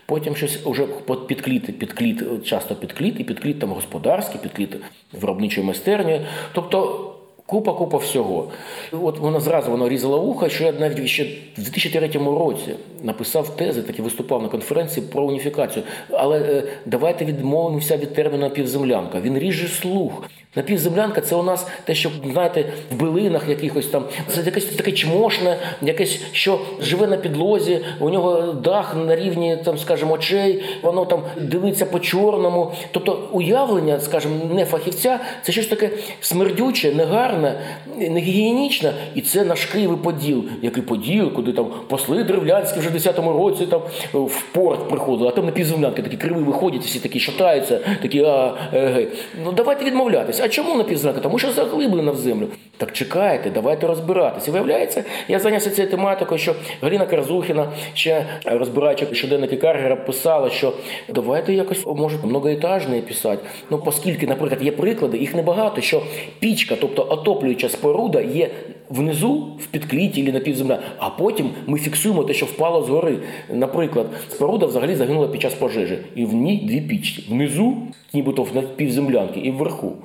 Потім 0.07 0.37
щось 0.37 0.67
уже 0.67 0.87
підкліти, 1.29 1.73
підкліт, 1.73 2.19
підкліт, 2.19 2.47
часто 2.47 2.75
підкліт, 2.75 3.21
і 3.21 3.25
підкліт 3.25 3.59
там 3.59 3.71
господарський, 3.71 4.41
підкліт 4.41 4.77
виробничої 5.13 5.67
майстерні. 5.67 6.21
Тобто 6.53 7.10
Купа-купа 7.51 7.99
всього. 7.99 8.49
От 8.93 9.19
вона 9.19 9.41
зразу 9.41 9.71
воно 9.71 9.89
різала 9.89 10.17
вуха, 10.17 10.49
що 10.49 10.65
я 10.65 10.73
навіть 10.73 11.07
ще 11.07 11.25
в 11.59 11.63
2003 11.63 12.09
році 12.15 12.75
написав 13.03 13.57
тези, 13.57 13.83
такі 13.83 14.03
виступав 14.03 14.43
на 14.43 14.49
конференції 14.49 15.07
про 15.07 15.23
уніфікацію. 15.23 15.85
Але 16.11 16.39
е, 16.39 16.63
давайте 16.87 17.25
відмовимося 17.25 17.97
від 17.97 18.15
терміну 18.15 18.51
півземлянка. 18.51 19.21
Він 19.21 19.39
ріже 19.39 19.69
слух. 19.69 20.23
Напівземлянка 20.57 21.21
це 21.21 21.37
у 21.37 21.43
нас 21.43 21.67
те, 21.85 21.95
що 21.95 22.11
знаєте, 22.33 22.65
в 22.93 23.01
билинах 23.01 23.49
якихось 23.49 23.87
там 23.87 24.05
це 24.29 24.43
якесь 24.43 24.65
таке 24.65 24.93
чмошне, 24.93 25.57
якесь, 25.83 26.21
що 26.33 26.61
живе 26.81 27.07
на 27.07 27.17
підлозі, 27.17 27.81
у 28.01 28.11
нього 28.11 28.43
дах 28.53 28.97
на 28.97 29.17
рівні, 29.17 29.59
там, 29.65 29.79
скажімо, 29.79 30.13
очей, 30.13 30.63
воно 30.83 31.05
там 31.05 31.23
дивиться 31.41 31.87
по 31.87 32.01
чорному. 32.01 32.73
Тобто 32.91 33.29
уявлення, 33.33 34.01
скажімо, 34.01 34.35
не 34.55 34.65
фахівця, 34.65 35.21
це 35.43 35.53
щось 35.53 35.67
таке 35.67 35.91
смердюче, 36.21 36.95
негарне, 36.95 37.61
негігієнічне, 37.97 38.93
і 39.15 39.21
це 39.21 39.45
наш 39.45 39.65
Київ 39.65 39.99
і 40.01 40.05
Поділ. 40.05 40.45
Який 40.63 40.83
Поділ, 40.83 41.33
куди 41.33 41.53
там 41.53 41.67
посли 41.89 42.25
древлянські 42.25 42.81
вже 42.81 42.89
в 42.89 42.95
10-му 42.95 43.33
році 43.33 43.67
там 43.67 43.83
в 44.13 44.43
порт 44.53 44.89
приходили, 44.89 45.29
а 45.29 45.33
там 45.33 45.47
напівземлянки 45.47 46.03
такі 46.03 46.17
криви 46.17 46.43
виходять, 46.43 46.83
всі 46.83 46.99
такі 46.99 47.21
шатаються, 47.21 47.81
такі 48.03 48.25
а, 48.25 48.55
е, 48.73 49.07
ну 49.45 49.53
давайте 49.53 49.85
відмовлятися. 49.85 50.40
А 50.43 50.49
чому 50.49 50.77
напівземлянка? 50.77 51.21
Тому 51.21 51.39
що 51.39 51.53
заглиблена 51.53 52.13
в 52.13 52.17
землю. 52.17 52.49
Так 52.77 52.93
чекайте, 52.93 53.51
давайте 53.51 53.87
розбиратися. 53.87 54.53
Виявляється, 54.53 55.05
я 55.29 55.39
зайнявся 55.39 55.71
цією 55.71 55.91
тематикою, 55.91 56.39
що 56.39 56.55
Галіна 56.83 57.07
Карзухіна, 57.07 57.73
ще 57.95 58.27
розбираючи 58.45 59.07
щоденники 59.13 59.57
Каргера, 59.57 59.97
писала, 59.97 60.51
що 60.51 60.73
давайте 61.09 61.53
якось 61.53 61.87
може 61.87 62.17
многоетажні 62.25 63.01
писати. 63.01 63.43
Ну, 63.71 63.83
оскільки, 63.87 64.27
наприклад, 64.27 64.63
є 64.63 64.73
приклади, 64.73 65.19
їх 65.19 65.35
небагато, 65.35 65.81
що 65.81 66.03
пічка, 66.39 66.77
тобто 66.81 67.07
отоплююча 67.11 67.69
споруда, 67.69 68.21
є 68.21 68.51
внизу 68.89 69.49
в 69.59 69.67
підкліті 69.67 70.25
чи 70.27 70.33
напівземля, 70.33 70.79
а 70.99 71.11
потім 71.11 71.51
ми 71.67 71.79
фіксуємо 71.79 72.25
те, 72.25 72.35
що 72.35 72.47
впало 72.47 72.83
згори. 72.83 73.19
Наприклад, 73.51 74.07
споруда 74.31 74.67
взагалі 74.67 74.95
загинула 74.95 75.29
під 75.29 75.41
час 75.43 75.55
пожежі, 75.55 75.99
і 76.15 76.25
в 76.25 76.35
ній 76.35 76.57
дві 76.69 76.81
пічки. 76.81 77.23
Внизу, 77.29 77.77
нібито 78.15 78.43
в 78.43 78.55
напівземлянки, 78.55 79.41
і 79.41 79.51
вверху. 79.51 79.97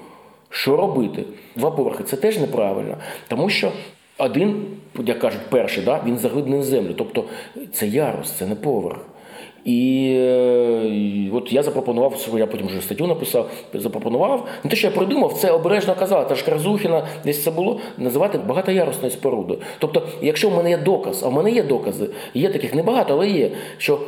Що 0.50 0.78
робити? 0.78 1.24
Два 1.56 1.72
поверхи 1.72 2.04
це 2.04 2.18
теж 2.18 2.38
неправильно, 2.38 2.98
тому 3.28 3.50
що 3.50 3.72
один, 4.18 4.66
як 5.06 5.20
кажуть, 5.20 5.42
перший, 5.50 5.84
да, 5.84 6.02
він 6.06 6.18
заглиблений 6.18 6.60
в 6.60 6.64
землю. 6.64 6.94
Тобто 6.98 7.24
це 7.74 7.88
ярус, 7.88 8.32
це 8.32 8.46
не 8.46 8.56
поверх. 8.56 9.00
І 9.66 10.10
е, 10.18 11.30
от 11.34 11.54
я 11.54 11.64
запропонував, 11.64 12.30
я 12.38 12.48
потім 12.48 12.68
вже 12.68 12.82
статтю 12.82 13.08
написав, 13.08 13.50
запропонував. 13.74 14.48
Не 14.64 14.70
те, 14.70 14.76
що 14.76 14.88
я 14.88 14.94
придумав, 14.94 15.34
це 15.34 15.52
обережно 15.52 15.96
казала. 15.96 16.24
Та 16.24 16.36
ж 16.36 16.46
Карзухіна, 16.46 17.08
десь 17.24 17.44
це 17.44 17.52
було 17.52 17.80
називати 17.98 18.38
багатоярусною 18.38 19.12
спорудою. 19.12 19.60
Тобто, 19.80 20.08
якщо 20.22 20.50
в 20.50 20.56
мене 20.56 20.70
є 20.70 20.78
доказ, 20.78 21.24
а 21.24 21.28
в 21.28 21.34
мене 21.34 21.52
є 21.52 21.64
докази, 21.64 22.10
є 22.34 22.50
таких 22.50 22.76
небагато, 22.76 23.14
але 23.14 23.30
є, 23.30 23.52
що 23.78 24.00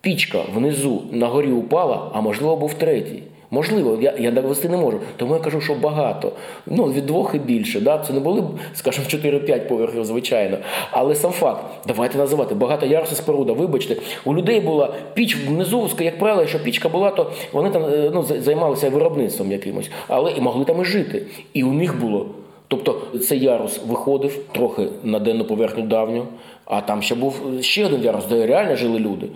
пічка 0.00 0.42
внизу 0.54 1.02
на 1.10 1.26
горі 1.26 1.52
упала, 1.52 2.10
а 2.12 2.20
можливо 2.20 2.56
був 2.56 2.74
третій. 2.74 3.22
Можливо, 3.50 3.98
я 4.00 4.14
я 4.18 4.30
довести 4.30 4.68
не 4.68 4.76
можу. 4.76 5.00
Тому 5.16 5.34
я 5.34 5.40
кажу, 5.40 5.60
що 5.60 5.74
багато. 5.74 6.32
Ну, 6.66 6.84
від 6.84 7.06
двох 7.06 7.34
і 7.34 7.38
більше. 7.38 7.80
Да? 7.80 7.98
Це 7.98 8.12
не 8.12 8.20
були 8.20 8.44
скажімо, 8.74 9.06
4-5 9.08 9.68
поверхів, 9.68 10.04
звичайно. 10.04 10.58
Але 10.90 11.14
сам 11.14 11.32
факт, 11.32 11.64
давайте 11.86 12.18
називати 12.18 12.54
багато 12.54 12.86
багатоярусна 12.86 13.16
споруда. 13.16 13.52
Вибачте, 13.52 13.96
у 14.24 14.34
людей 14.34 14.60
була 14.60 14.94
піч 15.14 15.36
внизу, 15.36 15.90
як 16.00 16.18
правило, 16.18 16.40
якщо 16.40 16.58
пічка 16.58 16.88
була, 16.88 17.10
то 17.10 17.30
вони 17.52 17.70
там 17.70 17.82
ну, 18.14 18.22
займалися 18.22 18.90
виробництвом 18.90 19.52
якимось, 19.52 19.90
але 20.08 20.32
і 20.32 20.40
могли 20.40 20.64
там 20.64 20.82
і 20.82 20.84
жити. 20.84 21.22
І 21.52 21.64
у 21.64 21.72
них 21.72 22.00
було. 22.00 22.26
Тобто 22.68 23.02
цей 23.18 23.40
ярус 23.40 23.80
виходив 23.88 24.38
трохи 24.52 24.88
на 25.02 25.18
денну 25.18 25.44
поверхню 25.44 25.82
давню, 25.82 26.26
а 26.64 26.80
там 26.80 27.02
ще 27.02 27.14
був 27.14 27.42
ще 27.60 27.86
один 27.86 28.02
ярус, 28.02 28.26
де 28.26 28.46
реально 28.46 28.76
жили 28.76 28.98
люди. 28.98 29.26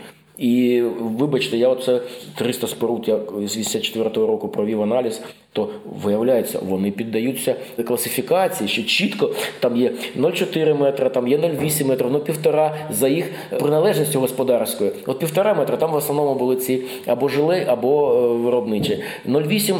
І 0.40 0.82
вибачте, 1.00 1.56
я 1.56 1.68
оце 1.68 2.00
300 2.35 2.66
споруд 2.66 3.09
я 3.09 3.18
з 3.49 3.56
84-го 3.56 4.26
року 4.26 4.49
провів 4.49 4.82
аналіз, 4.82 5.23
то 5.52 5.69
виявляється, 6.02 6.59
вони 6.62 6.90
піддаються 6.90 7.54
класифікації, 7.87 8.69
що 8.69 8.83
чітко 8.83 9.30
там 9.61 9.76
є 9.76 9.92
0,4 10.16 10.78
метра, 10.78 11.09
там 11.09 11.28
є 11.28 11.38
0,8 11.38 11.87
метра, 11.87 12.09
ну 12.12 12.21
півтора 12.21 12.75
за 12.90 13.09
їх 13.09 13.30
приналежністю 13.59 14.21
господарською. 14.21 14.92
От 15.07 15.19
півтора 15.19 15.54
метра 15.54 15.76
там 15.76 15.90
в 15.90 15.95
основному 15.95 16.35
були 16.35 16.57
ці 16.57 16.83
або 17.07 17.28
жилей, 17.28 17.64
або 17.66 18.14
е, 18.14 18.42
виробничі. 18.45 19.02
0,8, 19.28 19.76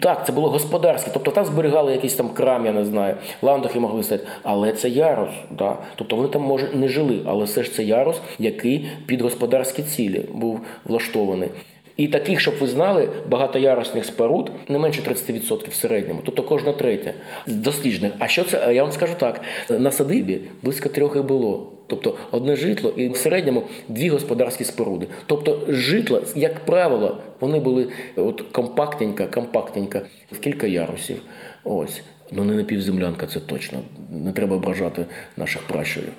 так, 0.00 0.26
це 0.26 0.32
було 0.32 0.48
господарське, 0.48 1.10
тобто 1.12 1.30
там 1.30 1.44
зберігали 1.44 1.92
якийсь 1.92 2.14
там 2.14 2.28
крам, 2.28 2.66
я 2.66 2.72
не 2.72 2.84
знаю, 2.84 3.14
ландухи 3.42 3.80
могли 3.80 4.02
стати, 4.02 4.26
але 4.42 4.72
це 4.72 4.88
ярус. 4.88 5.30
Да? 5.58 5.76
Тобто 5.96 6.16
вони 6.16 6.28
там 6.28 6.42
може 6.42 6.68
не 6.74 6.88
жили, 6.88 7.20
але 7.26 7.44
все 7.44 7.62
ж 7.62 7.72
це 7.72 7.82
ярус, 7.82 8.16
який 8.38 8.88
під 9.06 9.22
господарські 9.22 9.82
цілі 9.82 10.24
був 10.32 10.60
влаштований. 10.84 11.48
І 11.96 12.08
таких, 12.08 12.40
щоб 12.40 12.54
ви 12.60 12.66
знали, 12.66 13.08
багатоярусних 13.28 14.04
споруд 14.04 14.50
не 14.68 14.78
менше 14.78 15.02
30% 15.02 15.70
в 15.70 15.74
середньому, 15.74 16.20
тобто 16.24 16.42
кожна 16.42 16.72
третя 16.72 17.14
досліджених. 17.46 18.12
А 18.18 18.28
що 18.28 18.44
це? 18.44 18.74
Я 18.74 18.82
вам 18.82 18.92
скажу 18.92 19.14
так: 19.18 19.40
на 19.70 19.90
садибі 19.90 20.40
близько 20.62 20.88
трьох 20.88 21.16
і 21.16 21.20
було. 21.20 21.72
Тобто 21.86 22.16
одне 22.30 22.56
житло 22.56 22.92
і 22.96 23.08
в 23.08 23.16
середньому 23.16 23.62
дві 23.88 24.08
господарські 24.08 24.64
споруди. 24.64 25.06
Тобто 25.26 25.60
житла, 25.68 26.22
як 26.34 26.64
правило, 26.64 27.18
вони 27.40 27.60
були 27.60 27.88
от 28.16 28.40
компактненько, 28.40 29.26
компактненько, 29.34 30.00
в 30.32 30.38
кілька 30.38 30.66
ярусів. 30.66 31.16
Ось. 31.64 32.02
Ну 32.32 32.44
не 32.44 32.54
напівземлянка, 32.54 33.26
це 33.26 33.40
точно. 33.40 33.78
Не 34.10 34.32
треба 34.32 34.56
ображати 34.56 35.06
наших 35.36 35.62
пращурів. 35.62 36.12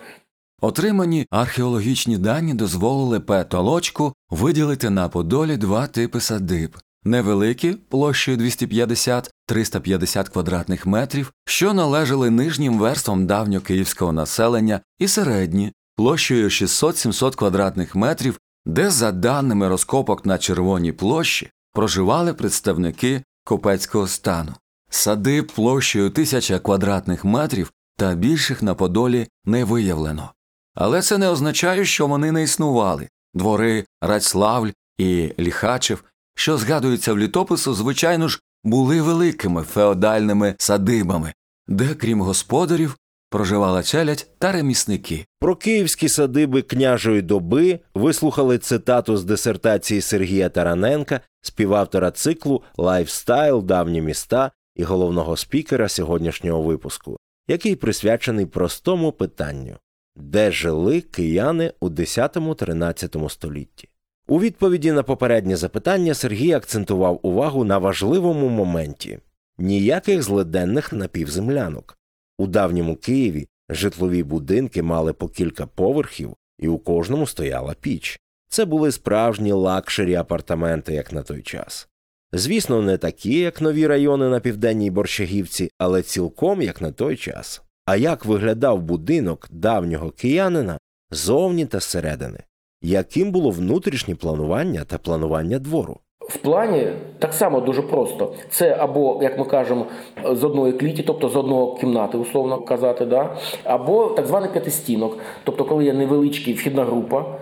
Отримані 0.62 1.28
археологічні 1.32 2.18
дані 2.18 2.54
дозволили 2.54 3.20
П. 3.20 3.44
Толочку 3.44 4.14
виділити 4.30 4.90
на 4.90 5.10
Подолі 5.10 5.58
два 5.58 5.88
типи 5.88 6.20
садиб 6.20 6.78
невеликі 7.08 7.74
площею 7.74 8.38
250-350 8.38 10.32
квадратних 10.32 10.86
метрів, 10.86 11.34
що 11.46 11.74
належали 11.74 12.30
нижнім 12.30 12.80
верствам 12.80 13.28
давньокиївського 13.28 14.12
населення, 14.12 14.82
і 15.00 15.08
середні 15.08 15.74
площею 15.96 16.50
600-700 16.50 17.36
квадратних 17.36 17.96
метрів, 17.96 18.40
де, 18.66 18.90
за 18.90 19.12
даними 19.12 19.68
розкопок 19.68 20.26
на 20.26 20.38
Червоній 20.38 20.92
площі, 20.92 21.50
проживали 21.74 22.34
представники 22.34 23.24
копецького 23.44 24.08
стану. 24.08 24.54
Садиб 24.90 25.52
площею 25.52 26.06
1000 26.06 26.60
квадратних 26.60 27.26
метрів 27.26 27.72
та 27.98 28.16
більших 28.16 28.64
на 28.64 28.76
Подолі 28.76 29.28
не 29.46 29.64
виявлено. 29.64 30.32
Але 30.80 31.02
це 31.02 31.18
не 31.18 31.30
означає, 31.30 31.86
що 31.86 32.08
вони 32.08 32.32
не 32.32 32.44
існували. 32.44 33.08
Двори 33.34 33.86
Рацлавль 34.02 34.70
і 34.98 35.34
Ліхачев, 35.40 36.04
що 36.36 36.58
згадуються 36.58 37.14
в 37.14 37.20
літопису, 37.20 37.74
звичайно 37.74 38.28
ж, 38.28 38.40
були 38.64 39.02
великими 39.02 39.64
феодальними 39.64 40.56
садибами, 40.58 41.34
де, 41.68 41.94
крім 41.94 42.22
господарів, 42.22 42.98
проживала 43.30 43.84
челядь 43.84 44.28
та 44.40 44.52
ремісники. 44.52 45.26
Про 45.40 45.56
київські 45.56 46.10
садиби 46.10 46.62
княжої 46.62 47.22
доби 47.22 47.80
вислухали 47.96 48.58
цитату 48.58 49.18
з 49.18 49.24
дисертації 49.24 50.02
Сергія 50.02 50.50
Тараненка, 50.50 51.20
співавтора 51.42 52.12
циклу 52.12 52.64
Лайфстайл, 52.78 53.64
давні 53.64 54.02
міста 54.02 54.52
і 54.76 54.84
головного 54.84 55.38
спікера 55.38 55.90
сьогоднішнього 55.90 56.62
випуску, 56.62 57.18
який 57.48 57.76
присвячений 57.76 58.46
простому 58.46 59.12
питанню 59.12 59.78
де 60.18 60.52
жили 60.52 61.02
кияни 61.02 61.74
у 61.80 61.90
10-13 61.90 63.30
столітті. 63.30 63.90
У 64.28 64.40
відповіді 64.40 64.92
на 64.92 65.04
попереднє 65.04 65.56
запитання 65.56 66.14
Сергій 66.14 66.52
акцентував 66.52 67.20
увагу 67.24 67.64
на 67.64 67.78
важливому 67.78 68.50
моменті 68.50 69.20
ніяких 69.58 70.24
злиденних 70.24 70.94
напівземлянок. 70.94 71.98
У 72.38 72.48
давньому 72.48 72.96
Києві 72.96 73.48
житлові 73.70 74.24
будинки 74.24 74.84
мали 74.84 75.14
по 75.14 75.28
кілька 75.28 75.68
поверхів, 75.68 76.36
і 76.60 76.68
у 76.68 76.78
кожному 76.78 77.28
стояла 77.28 77.76
піч. 77.82 78.20
Це 78.50 78.66
були 78.66 78.92
справжні 78.92 79.52
luxury 79.52 80.16
апартаменти, 80.16 80.94
як 80.94 81.14
на 81.14 81.24
той 81.24 81.42
час. 81.42 81.90
Звісно, 82.34 82.82
не 82.82 82.98
такі, 82.98 83.40
як 83.40 83.62
нові 83.62 83.88
райони 83.88 84.30
на 84.30 84.40
південній 84.40 84.92
борщагівці, 84.92 85.72
але 85.78 86.02
цілком 86.02 86.62
як 86.62 86.82
на 86.82 86.92
той 86.92 87.18
час. 87.18 87.62
А 87.88 87.96
як 87.96 88.26
виглядав 88.26 88.82
будинок 88.82 89.48
давнього 89.52 90.10
киянина 90.10 90.78
зовні 91.12 91.66
та 91.66 91.80
зсередини? 91.80 92.40
Яким 92.82 93.32
було 93.32 93.50
внутрішнє 93.50 94.16
планування 94.16 94.84
та 94.84 94.98
планування 94.98 95.60
двору? 95.60 96.00
В 96.30 96.38
плані 96.38 96.88
так 97.20 97.34
само 97.34 97.62
дуже 97.62 97.82
просто. 97.82 98.34
Це 98.50 98.76
або, 98.80 99.20
як 99.22 99.40
ми 99.40 99.46
кажемо, 99.46 99.86
з 100.32 100.44
одної 100.44 100.74
кліті, 100.74 101.04
тобто 101.04 101.30
з 101.30 101.36
одного 101.36 101.76
кімнати, 101.76 102.18
условно 102.18 102.62
казати, 102.62 103.06
да? 103.06 103.38
або 103.64 104.08
так 104.08 104.26
званий 104.26 104.50
п'ятистінок. 104.52 105.18
Тобто, 105.44 105.66
коли 105.66 105.86
є 105.86 105.94
невеличка 105.94 106.52
вхідна 106.52 106.86
група, 106.86 107.40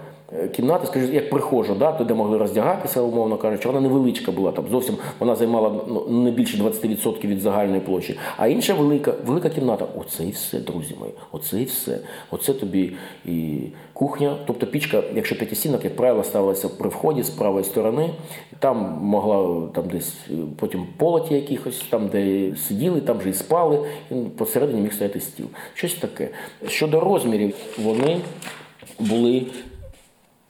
кімната, 0.55 0.85
скажімо, 0.85 1.13
як 1.13 1.29
прихожа, 1.29 1.73
да, 1.73 1.91
де 1.91 2.13
могли 2.13 2.37
роздягатися, 2.37 3.01
умовно 3.01 3.37
кажучи, 3.37 3.67
вона 3.67 3.81
невеличка 3.81 4.31
була 4.31 4.51
там. 4.51 4.65
Зовсім 4.71 4.97
вона 5.19 5.35
займала 5.35 5.81
ну, 5.87 6.05
не 6.09 6.31
більше 6.31 6.57
20% 6.57 7.27
від 7.27 7.39
загальної 7.39 7.81
площі. 7.81 8.17
А 8.37 8.47
інша 8.47 8.73
велика, 8.73 9.13
велика 9.25 9.49
кімната. 9.49 9.85
Оце 9.97 10.23
і 10.23 10.31
все, 10.31 10.59
друзі 10.59 10.95
мої. 10.99 11.11
Оце 11.31 11.61
і 11.61 11.63
все. 11.63 11.99
Оце 12.31 12.53
тобі 12.53 12.93
і 13.25 13.59
кухня. 13.93 14.37
Тобто 14.47 14.67
пічка, 14.67 15.03
якщо 15.15 15.35
п'ятисінок, 15.35 15.83
як 15.83 15.95
правило, 15.95 16.23
ставилася 16.23 16.69
при 16.69 16.89
вході 16.89 17.23
з 17.23 17.29
правої 17.29 17.65
сторони. 17.65 18.09
Там 18.59 18.99
могла 19.01 19.67
там 19.75 19.83
десь 19.91 20.13
е, 20.29 20.33
потім 20.59 20.87
полоті 20.97 21.33
якихось, 21.33 21.83
там, 21.89 22.07
де 22.07 22.51
сиділи, 22.55 23.01
там 23.01 23.21
же 23.21 23.29
і 23.29 23.33
спали. 23.33 23.79
І 24.11 24.15
посередині 24.15 24.81
міг 24.81 24.93
стояти 24.93 25.19
стіл. 25.19 25.45
Щось 25.73 25.93
таке. 25.93 26.29
Щодо 26.67 26.99
розмірів, 26.99 27.55
вони 27.77 28.17
були 28.99 29.45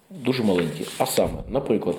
дуже 0.09 0.43
маленькі. 0.43 0.85
А 0.97 1.05
саме, 1.05 1.33
наприклад, 1.49 1.95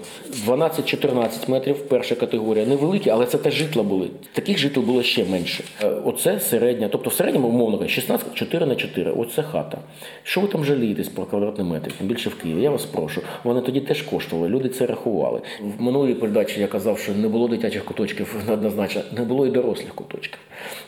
12-14 0.47 1.51
метрів 1.51 1.89
перша 1.89 2.15
категорія, 2.15 2.67
невеликі, 2.67 3.11
але 3.11 3.27
це 3.27 3.39
теж 3.39 3.55
житла 3.55 3.83
були. 3.83 4.09
Таких 4.33 4.59
житл 4.59 4.81
було 4.81 5.03
ще 5.03 5.25
менше. 5.25 5.65
Е, 5.83 5.89
Оце 5.89 6.41
середня, 6.41 6.89
тобто 6.89 7.11
в 7.11 7.13
середньому, 7.13 7.49
умовно 7.49 7.89
16 7.89 8.35
4 8.35 8.67
на 8.67 8.77
4. 8.77 9.11
Оце 9.11 9.43
хата. 9.43 9.79
Що 10.23 10.41
ви 10.41 10.49
там 10.49 10.65
жалієтесь 10.65 11.09
про 11.09 11.27
квадратний 11.27 11.67
метр? 11.67 11.93
Тим 11.93 12.07
більше 12.07 12.31
в 12.31 12.35
Києві. 12.35 12.63
Я 12.63 12.71
вас 12.71 12.85
прошу. 12.85 13.23
Вони 13.45 13.61
тоді 13.61 13.81
теж 13.81 14.03
коштували, 14.03 14.49
люди 14.49 14.69
це 14.69 14.87
рахували. 14.87 15.41
В 15.61 15.83
минулій 15.83 16.15
передачі 16.15 16.61
я 16.61 16.67
казав, 16.67 16.99
що 16.99 17.13
не 17.13 17.29
було 17.29 17.49
дитячих 17.49 17.85
куточків 17.85 18.37
однозначно, 18.53 19.03
не 19.13 19.25
було 19.25 19.47
і 19.47 19.51
дорослих 19.51 19.95
куточків. 19.95 20.39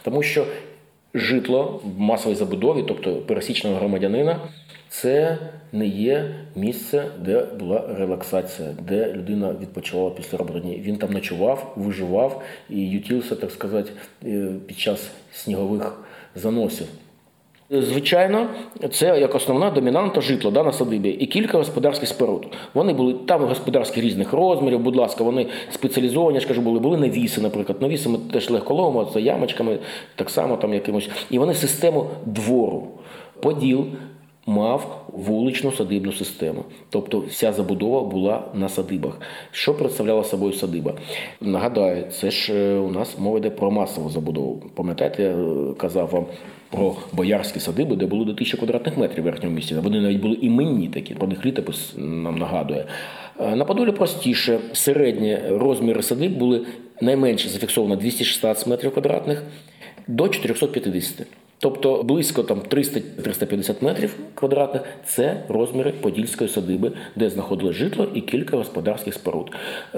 Тому 0.02 0.22
що 0.22 0.46
житло 1.14 1.80
в 1.84 2.00
масовій 2.00 2.34
забудові, 2.34 2.84
тобто 2.88 3.14
пересічного 3.16 3.76
громадянина, 3.76 4.40
це 4.88 5.38
не 5.72 5.86
є 5.86 6.34
місце, 6.56 7.04
де 7.20 7.42
була 7.42 7.94
релаксація, 7.98 8.68
де 8.88 9.12
людина 9.12 9.54
відпочивала 9.60 10.10
після 10.10 10.38
роботи. 10.38 10.80
Він 10.82 10.96
там 10.96 11.12
ночував, 11.12 11.72
виживав 11.76 12.42
і 12.70 12.90
ютився, 12.90 13.34
так 13.34 13.50
сказати, 13.50 13.90
е, 14.24 14.48
під 14.66 14.78
час 14.78 15.10
снігових 15.32 16.00
заносів. 16.34 16.86
Звичайно, 17.70 18.46
це 18.90 19.20
як 19.20 19.34
основна 19.34 19.70
домінанта 19.70 20.20
житла 20.20 20.50
да, 20.50 20.62
на 20.62 20.72
садибі 20.72 21.08
і 21.08 21.26
кілька 21.26 21.58
господарських 21.58 22.08
споруд. 22.08 22.46
Вони 22.74 22.92
були 22.92 23.14
там 23.14 23.44
господарські 23.44 24.00
різних 24.00 24.32
розмірів, 24.32 24.80
будь 24.80 24.96
ласка, 24.96 25.24
вони 25.24 25.46
спеціалізовані, 25.70 26.34
я 26.34 26.40
ж 26.40 26.48
кажу, 26.48 26.60
були, 26.60 26.80
були 26.80 26.96
навіси, 26.96 27.40
наприклад. 27.40 27.82
Навіси 27.82 28.08
ми 28.08 28.18
теж 28.32 28.50
легко 28.50 28.74
ловимо, 28.74 29.10
це 29.12 29.20
ямочками, 29.20 29.78
так 30.14 30.30
само 30.30 30.56
там 30.56 30.74
якимось. 30.74 31.08
І 31.30 31.38
вони 31.38 31.54
систему 31.54 32.06
двору. 32.26 32.88
Поділ 33.40 33.86
мав 34.48 35.04
вуличну 35.12 35.72
садибну 35.72 36.12
систему. 36.12 36.64
Тобто 36.90 37.20
вся 37.20 37.52
забудова 37.52 38.04
була 38.04 38.44
на 38.54 38.68
садибах. 38.68 39.20
Що 39.50 39.74
представляла 39.74 40.24
собою 40.24 40.52
садиба? 40.52 40.94
Нагадаю, 41.40 42.04
це 42.10 42.30
ж 42.30 42.54
е, 42.54 42.78
у 42.78 42.90
нас 42.90 43.18
мова 43.18 43.38
йде 43.38 43.50
про 43.50 43.70
масову 43.70 44.10
забудову. 44.10 44.62
Пам'ятаєте, 44.74 45.22
я 45.22 45.30
е, 45.30 45.74
казав 45.76 46.08
вам 46.12 46.26
про 46.70 46.96
боярські 47.12 47.60
садиби, 47.60 47.96
де 47.96 48.06
було 48.06 48.24
до 48.24 48.34
тисячі 48.34 48.58
квадратних 48.58 48.96
метрів 48.96 49.22
в 49.22 49.24
верхньому. 49.24 49.58
Вони 49.82 50.00
навіть 50.00 50.20
були 50.20 50.34
іменні 50.34 50.88
такі, 50.88 51.14
про 51.14 51.28
них 51.28 51.46
літопис 51.46 51.94
нам 51.96 52.38
нагадує. 52.38 52.86
Е, 53.40 53.56
На 53.56 53.64
Подолі 53.64 53.92
простіше, 53.92 54.58
середні 54.72 55.38
розміри 55.50 56.02
садиб 56.02 56.38
були 56.38 56.66
найменше 57.00 57.48
зафіксовано 57.48 57.96
216 57.96 58.66
метрів 58.66 58.92
квадратних 58.92 59.42
до 60.06 60.28
450. 60.28 61.26
Тобто 61.60 62.02
близько 62.02 62.42
там 62.42 62.60
300-350 62.60 63.84
метрів 63.84 64.16
квадратних 64.34 64.82
це 65.06 65.42
розміри 65.48 65.92
Подільської 65.92 66.50
садиби, 66.50 66.92
де 67.16 67.30
знаходилось 67.30 67.76
житло 67.76 68.06
і 68.14 68.20
кілька 68.20 68.56
господарських 68.56 69.14
споруд. 69.14 69.50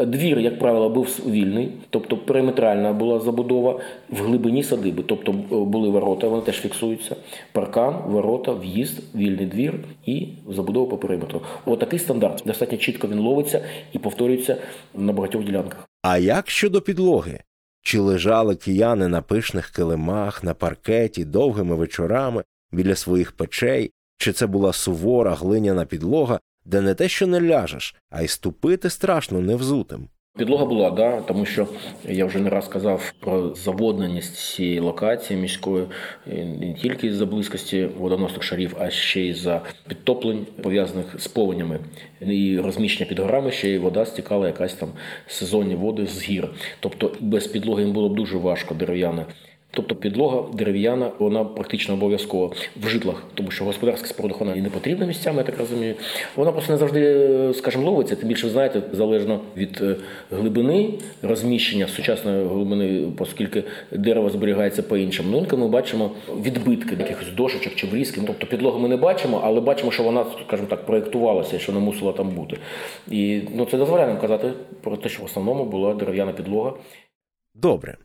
Двір, 0.06 0.38
як 0.38 0.58
правило, 0.58 0.88
був 0.88 1.20
вільний, 1.26 1.72
тобто 1.90 2.16
периметральна 2.16 2.92
була 2.92 3.20
забудова 3.20 3.80
в 4.08 4.22
глибині 4.22 4.62
садиби, 4.62 5.02
тобто 5.06 5.32
були 5.50 5.88
ворота, 5.88 6.28
вони 6.28 6.42
теж 6.42 6.60
фіксуються. 6.60 7.16
Паркан, 7.52 8.02
ворота, 8.06 8.52
в'їзд, 8.52 9.14
вільний 9.14 9.46
двір 9.46 9.74
і 10.06 10.28
забудова 10.48 10.86
по 10.86 10.98
периметру. 10.98 11.40
Отакий 11.66 11.98
стандарт. 11.98 12.42
Достатньо 12.46 12.78
чітко 12.78 13.08
він 13.08 13.18
ловиться 13.18 13.64
і 13.92 13.98
повторюється 13.98 14.56
на 14.94 15.12
багатьох 15.12 15.44
ділянках. 15.44 15.88
А 16.02 16.18
як 16.18 16.50
щодо 16.50 16.80
підлоги? 16.80 17.40
Чи 17.82 17.98
лежали 17.98 18.56
кияни 18.56 19.08
на 19.08 19.22
пишних 19.22 19.70
килимах, 19.70 20.44
на 20.44 20.54
паркеті 20.54 21.24
довгими 21.24 21.76
вечорами 21.76 22.44
біля 22.72 22.96
своїх 22.96 23.32
печей, 23.32 23.90
чи 24.18 24.32
це 24.32 24.46
була 24.46 24.72
сувора 24.72 25.34
глиняна 25.34 25.84
підлога, 25.84 26.40
де 26.64 26.80
не 26.80 26.94
те, 26.94 27.08
що 27.08 27.26
не 27.26 27.40
ляжеш, 27.40 27.94
а 28.10 28.22
й 28.22 28.28
ступити 28.28 28.90
страшно 28.90 29.40
невзутим? 29.40 30.08
Підлога 30.40 30.64
була, 30.64 30.90
да, 30.90 31.20
тому 31.20 31.44
що 31.44 31.68
я 32.08 32.24
вже 32.24 32.38
не 32.38 32.50
раз 32.50 32.68
казав 32.68 33.12
про 33.20 33.54
заводненість 33.54 34.36
цієї 34.36 34.80
локації 34.80 35.40
міської 35.40 35.84
не 36.60 36.74
тільки 36.82 37.12
з-за 37.12 37.26
близькості 37.26 37.88
водоносних 37.98 38.42
шарів, 38.42 38.76
а 38.78 38.90
ще 38.90 39.20
й 39.20 39.32
за 39.32 39.62
підтоплень, 39.88 40.46
пов'язаних 40.62 41.06
з 41.18 41.28
повенями 41.28 41.80
і 42.20 42.58
розміщення 42.58 43.08
під 43.08 43.18
горами, 43.18 43.50
ще 43.50 43.68
й 43.68 43.78
вода 43.78 44.06
стікала 44.06 44.46
якась 44.46 44.74
там 44.74 44.88
сезонні 45.26 45.74
води 45.74 46.06
з 46.06 46.22
гір. 46.22 46.48
Тобто 46.80 47.12
без 47.20 47.46
підлоги 47.46 47.82
їм 47.82 47.92
було 47.92 48.08
б 48.08 48.14
дуже 48.14 48.38
важко 48.38 48.74
дерев'яне. 48.74 49.24
Тобто 49.72 49.94
підлога 49.94 50.44
дерев'яна, 50.54 51.10
вона 51.18 51.44
практично 51.44 51.94
обов'язкова 51.94 52.50
в 52.82 52.88
житлах, 52.88 53.24
тому 53.34 53.50
що 53.50 53.64
в 53.64 53.66
господарських 53.66 54.06
спорудах 54.06 54.40
вона 54.40 54.54
і 54.54 54.60
не 54.60 54.70
потрібна 54.70 55.06
місцями, 55.06 55.38
я 55.38 55.44
так 55.44 55.58
розумію. 55.58 55.94
Вона 56.36 56.52
просто 56.52 56.72
не 56.72 56.78
завжди, 56.78 57.28
скажімо, 57.54 57.90
ловиться. 57.90 58.16
Тим 58.16 58.28
більше, 58.28 58.46
ви 58.46 58.52
знаєте, 58.52 58.82
залежно 58.92 59.40
від 59.56 59.78
е, 59.82 59.96
глибини 60.30 60.94
розміщення 61.22 61.88
сучасної 61.88 62.46
глибини, 62.46 63.12
оскільки 63.18 63.64
дерево 63.92 64.30
зберігається 64.30 64.82
по-іншому. 64.82 65.28
Ну, 65.32 65.38
інколи 65.38 65.62
ми 65.62 65.68
бачимо 65.68 66.10
відбитки 66.42 66.96
якихось 66.98 67.28
дошечок 67.36 67.74
чи 67.74 67.86
врізки. 67.86 68.20
Тобто 68.26 68.46
підлогу 68.46 68.78
ми 68.78 68.88
не 68.88 68.96
бачимо, 68.96 69.40
але 69.44 69.60
бачимо, 69.60 69.90
що 69.90 70.02
вона, 70.02 70.24
скажімо 70.46 70.68
так, 70.70 70.86
проєктувалася 70.86 71.58
що 71.58 71.72
не 71.72 71.80
мусила 71.80 72.12
там 72.12 72.30
бути. 72.30 72.56
І 73.10 73.40
ну, 73.54 73.64
це 73.64 73.78
дозволяє 73.78 74.08
нам 74.08 74.20
казати 74.20 74.52
про 74.80 74.96
те, 74.96 75.08
що 75.08 75.22
в 75.22 75.24
основному 75.24 75.64
була 75.64 75.94
дерев'яна 75.94 76.32
підлога. 76.32 76.72
Добре. 77.54 77.96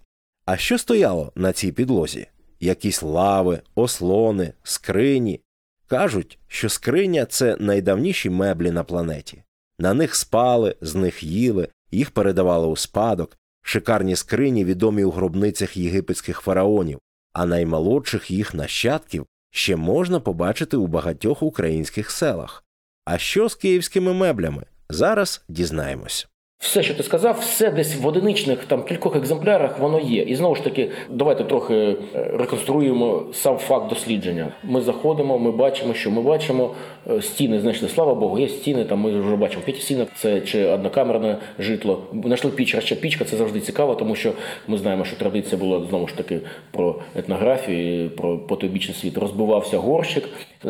А 0.45 0.57
що 0.57 0.77
стояло 0.77 1.31
на 1.35 1.53
цій 1.53 1.71
підлозі? 1.71 2.27
Якісь 2.59 3.03
лави, 3.03 3.61
ослони, 3.75 4.53
скрині. 4.63 5.41
Кажуть, 5.87 6.39
що 6.47 6.69
скриня 6.69 7.25
це 7.25 7.57
найдавніші 7.59 8.29
меблі 8.29 8.71
на 8.71 8.83
планеті. 8.83 9.43
На 9.79 9.93
них 9.93 10.15
спали, 10.15 10.75
з 10.81 10.95
них 10.95 11.23
їли, 11.23 11.67
їх 11.91 12.11
передавали 12.11 12.67
у 12.67 12.75
спадок. 12.75 13.37
Шикарні 13.61 14.15
скрині 14.15 14.65
відомі 14.65 15.03
у 15.03 15.11
гробницях 15.11 15.77
єгипетських 15.77 16.39
фараонів, 16.39 16.99
а 17.33 17.45
наймолодших 17.45 18.31
їх 18.31 18.53
нащадків 18.53 19.25
ще 19.51 19.75
можна 19.75 20.19
побачити 20.19 20.77
у 20.77 20.87
багатьох 20.87 21.43
українських 21.43 22.11
селах. 22.11 22.63
А 23.05 23.17
що 23.17 23.49
з 23.49 23.55
київськими 23.55 24.13
меблями? 24.13 24.65
Зараз 24.89 25.43
дізнаємось. 25.49 26.27
Все, 26.65 26.83
що 26.83 26.93
ти 26.93 27.03
сказав, 27.03 27.37
все 27.39 27.71
десь 27.71 27.95
в 27.95 28.07
одиничних 28.07 28.65
там 28.65 28.83
кількох 28.83 29.15
екземплярах 29.15 29.79
воно 29.79 29.99
є. 29.99 30.21
І 30.21 30.35
знову 30.35 30.55
ж 30.55 30.63
таки, 30.63 30.89
давайте 31.09 31.43
трохи 31.43 31.75
е, 31.75 31.95
реконструюємо 32.13 33.23
сам 33.33 33.57
факт 33.57 33.89
дослідження. 33.89 34.47
Ми 34.63 34.81
заходимо, 34.81 35.39
ми 35.39 35.51
бачимо, 35.51 35.93
що 35.93 36.11
ми 36.11 36.21
бачимо 36.21 36.71
е, 37.09 37.21
стіни. 37.21 37.59
Знайшли, 37.59 37.89
слава 37.89 38.15
Богу, 38.15 38.39
є 38.39 38.47
стіни. 38.47 38.85
Там 38.85 38.99
ми 38.99 39.19
вже 39.19 39.35
бачимо 39.35 39.61
п'ятистінок, 39.65 40.09
це 40.15 40.41
чи 40.41 40.65
однокамерне 40.65 41.37
житло. 41.59 42.01
Знайшли 42.25 42.51
піч, 42.51 42.79
ще 42.79 42.95
пічка 42.95 43.25
це 43.25 43.37
завжди 43.37 43.59
цікаво, 43.59 43.95
тому 43.95 44.15
що 44.15 44.31
ми 44.67 44.77
знаємо, 44.77 45.05
що 45.05 45.15
традиція 45.15 45.57
була 45.57 45.85
знову 45.89 46.07
ж 46.07 46.17
таки 46.17 46.39
про 46.71 46.95
етнографію, 47.15 48.09
про 48.09 48.37
потойбічний 48.37 48.95
світ. 48.95 49.17
Розбивався 49.17 49.77
горщик. 49.77 50.23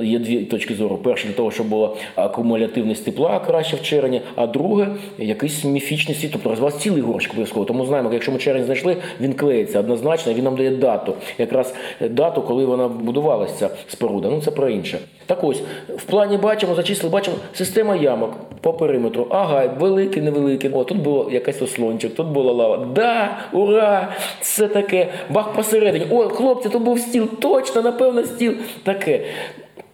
Є 0.03 0.19
дві 0.19 0.38
точки 0.38 0.75
зору. 0.75 0.97
Перше, 0.97 1.27
для 1.27 1.34
того, 1.34 1.51
щоб 1.51 1.67
була 1.67 1.93
акумулятивність 2.15 3.05
тепла 3.05 3.39
краще 3.39 3.75
в 3.75 3.81
черені, 3.81 4.21
а 4.36 4.47
друге, 4.47 4.88
якийсь 5.17 5.65
міфічний 5.65 6.17
світ, 6.17 6.31
тобто 6.31 6.49
розвивався 6.49 6.79
цілий 6.79 7.01
горщик 7.01 7.31
обов'язково. 7.31 7.65
Тому 7.65 7.86
знаємо, 7.86 8.10
якщо 8.13 8.31
ми 8.31 8.38
черень 8.38 8.63
знайшли, 8.63 8.97
він 9.21 9.34
клеїться 9.34 9.79
однозначно, 9.79 10.34
він 10.34 10.43
нам 10.43 10.55
дає 10.55 10.71
дату. 10.71 11.13
Якраз 11.38 11.73
дату, 12.10 12.41
коли 12.41 12.65
вона 12.65 12.88
будувалася 12.88 13.55
ця 13.55 13.69
споруда. 13.88 14.29
Ну 14.29 14.41
це 14.41 14.51
про 14.51 14.69
інше. 14.69 14.99
Так 15.25 15.43
ось, 15.43 15.62
в 15.97 16.03
плані 16.03 16.38
бачимо, 16.38 16.75
зачислили, 16.75 17.13
бачимо 17.13 17.38
система 17.53 17.95
ямок 17.95 18.34
по 18.62 18.73
периметру. 18.73 19.27
Ага, 19.29 19.67
великий, 19.79 20.21
невеликий. 20.21 20.71
О, 20.73 20.84
тут 20.84 20.97
було 20.97 21.29
якийсь 21.31 21.62
ослончик, 21.62 22.15
тут 22.15 22.27
була 22.27 22.53
лава. 22.53 22.88
Да, 22.95 23.38
ура! 23.53 24.13
Це 24.41 24.67
таке. 24.67 25.08
Бах 25.29 25.53
посередині. 25.53 26.05
О, 26.12 26.29
хлопці, 26.29 26.69
тут 26.69 26.84
був 26.84 26.99
стіл, 26.99 27.27
точно, 27.41 27.81
напевно, 27.81 28.23
стіл. 28.23 28.53
Таке. 28.84 29.25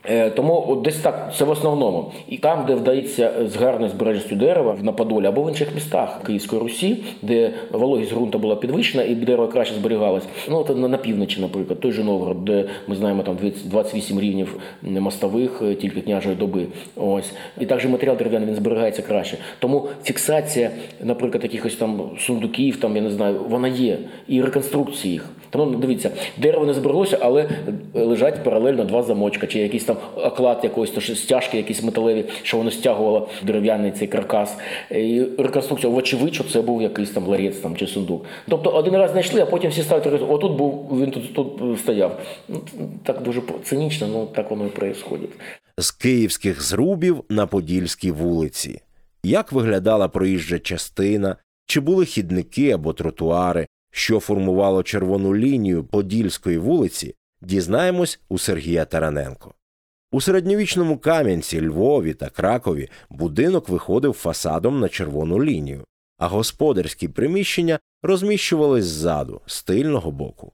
Е, 0.10 0.30
Тому 0.30 0.66
от 0.68 0.82
десь 0.82 0.98
так, 0.98 1.34
це 1.38 1.46
в 1.46 1.50
основному. 1.50 2.12
І 2.28 2.38
там, 2.38 2.66
де 2.66 2.76
вдається 2.76 3.32
з 3.46 3.56
гарною 3.56 3.92
збережністю 3.92 4.36
дерева 4.36 4.78
на 4.82 4.92
Подолі 4.92 5.26
або 5.26 5.44
в 5.44 5.50
інших 5.50 5.76
містах 5.76 6.24
Київської 6.26 6.62
Русі, 6.62 6.98
де 7.22 7.54
вологість 7.72 8.14
ґрунту 8.14 8.40
була 8.40 8.56
підвищена 8.56 9.04
і 9.04 9.16
дерево 9.16 9.48
краще 9.48 9.76
зберігалось. 9.76 10.24
Ну 10.50 10.58
от 10.58 10.78
на, 10.78 10.98
півночі, 10.98 11.42
наприклад, 11.42 11.80
той 11.80 11.92
же 11.92 12.04
Новгород, 12.04 12.46
де 12.46 12.66
ми 12.88 12.96
знаємо 12.96 13.24
там 13.24 13.38
28 13.66 14.20
рівнів 14.20 14.56
мостових 14.82 15.62
е, 15.62 15.76
тільки 15.76 16.02
княжої 16.02 16.36
доби. 16.36 16.66
Ось 16.96 17.32
і 17.60 17.66
також 17.66 17.86
матеріал 17.86 18.18
дерев'яний 18.18 18.48
він 18.48 18.56
зберігається 18.56 19.02
краще. 19.02 19.38
Тому 19.60 19.88
фіксація, 20.04 20.72
наприклад, 21.02 21.44
якихось 21.44 21.76
там 21.76 22.02
сундуків, 22.20 22.78
там 22.78 22.96
я 22.96 23.02
не 23.02 23.12
знаю, 23.12 23.42
вона 23.50 23.68
є, 23.68 23.98
і 24.28 24.42
реконструкції 24.42 25.14
їх. 25.14 25.30
Тому 25.52 25.66
ну, 25.66 25.78
дивіться, 25.78 26.12
дерево 26.38 26.66
не 26.66 26.74
збереглося, 26.74 27.18
але 27.22 27.50
лежать 27.94 28.44
паралельно 28.44 28.84
два 28.84 29.04
замочка, 29.04 29.48
чи 29.48 29.60
якийсь 29.60 29.84
там 29.84 29.98
оклад 30.16 30.60
якоїсь 30.64 30.92
то 30.92 31.02
стяжки, 31.02 31.58
якісь 31.58 31.84
металеві, 31.84 32.26
що 32.42 32.58
воно 32.58 32.72
стягувало 32.72 33.30
дерев'яний 33.44 33.92
цей 33.92 34.08
каркас. 34.08 34.58
І 34.92 35.24
реконструкція, 35.38 35.94
вочевидь, 35.94 36.36
що 36.36 36.44
це 36.44 36.62
був 36.62 36.82
якийсь 36.82 37.10
там 37.10 37.28
ларець 37.28 37.58
там, 37.58 37.76
чи 37.76 37.88
сундук. 37.88 38.26
Тобто 38.50 38.70
один 38.70 38.96
раз 38.96 39.12
знайшли, 39.12 39.42
а 39.42 39.46
потім 39.46 39.72
всі 39.72 39.82
ставлять, 39.82 40.22
отут 40.30 40.58
був, 40.58 41.00
він 41.02 41.12
тут, 41.12 41.34
тут 41.34 41.80
стояв. 41.80 42.20
Ну, 42.50 42.62
так 43.04 43.22
дуже 43.22 43.42
цинічно, 43.64 44.08
ну 44.08 44.26
так 44.26 44.52
воно 44.52 44.64
і 44.64 44.68
відбувається. 44.68 45.06
З 45.78 45.92
київських 45.92 46.62
зрубів 46.62 47.24
на 47.30 47.48
Подільській 47.48 48.12
вулиці. 48.12 48.82
Як 49.24 49.52
виглядала 49.52 50.08
проїжджа 50.08 50.60
частина, 50.60 51.36
чи 51.66 51.80
були 51.80 52.06
хідники 52.06 52.72
або 52.72 52.94
тротуари, 52.94 53.68
що 53.92 54.20
формувало 54.20 54.84
червону 54.84 55.36
лінію 55.36 55.84
Подільської 55.84 56.58
вулиці, 56.58 57.16
дізнаємось 57.42 58.20
у 58.30 58.38
Сергія 58.38 58.86
Тараненко. 58.86 59.54
У 60.12 60.22
середньовічному 60.22 60.98
Кам'янці, 60.98 61.62
Львові 61.62 62.14
та 62.14 62.30
Кракові 62.30 62.90
будинок 63.10 63.70
виходив 63.70 64.14
фасадом 64.14 64.80
на 64.80 64.90
червону 64.90 65.44
лінію, 65.44 65.86
а 66.18 66.28
господарські 66.28 67.08
приміщення 67.08 67.80
розміщувались 68.04 68.86
ззаду, 68.86 69.42
з 69.46 69.64
тильного 69.64 70.12
боку. 70.12 70.52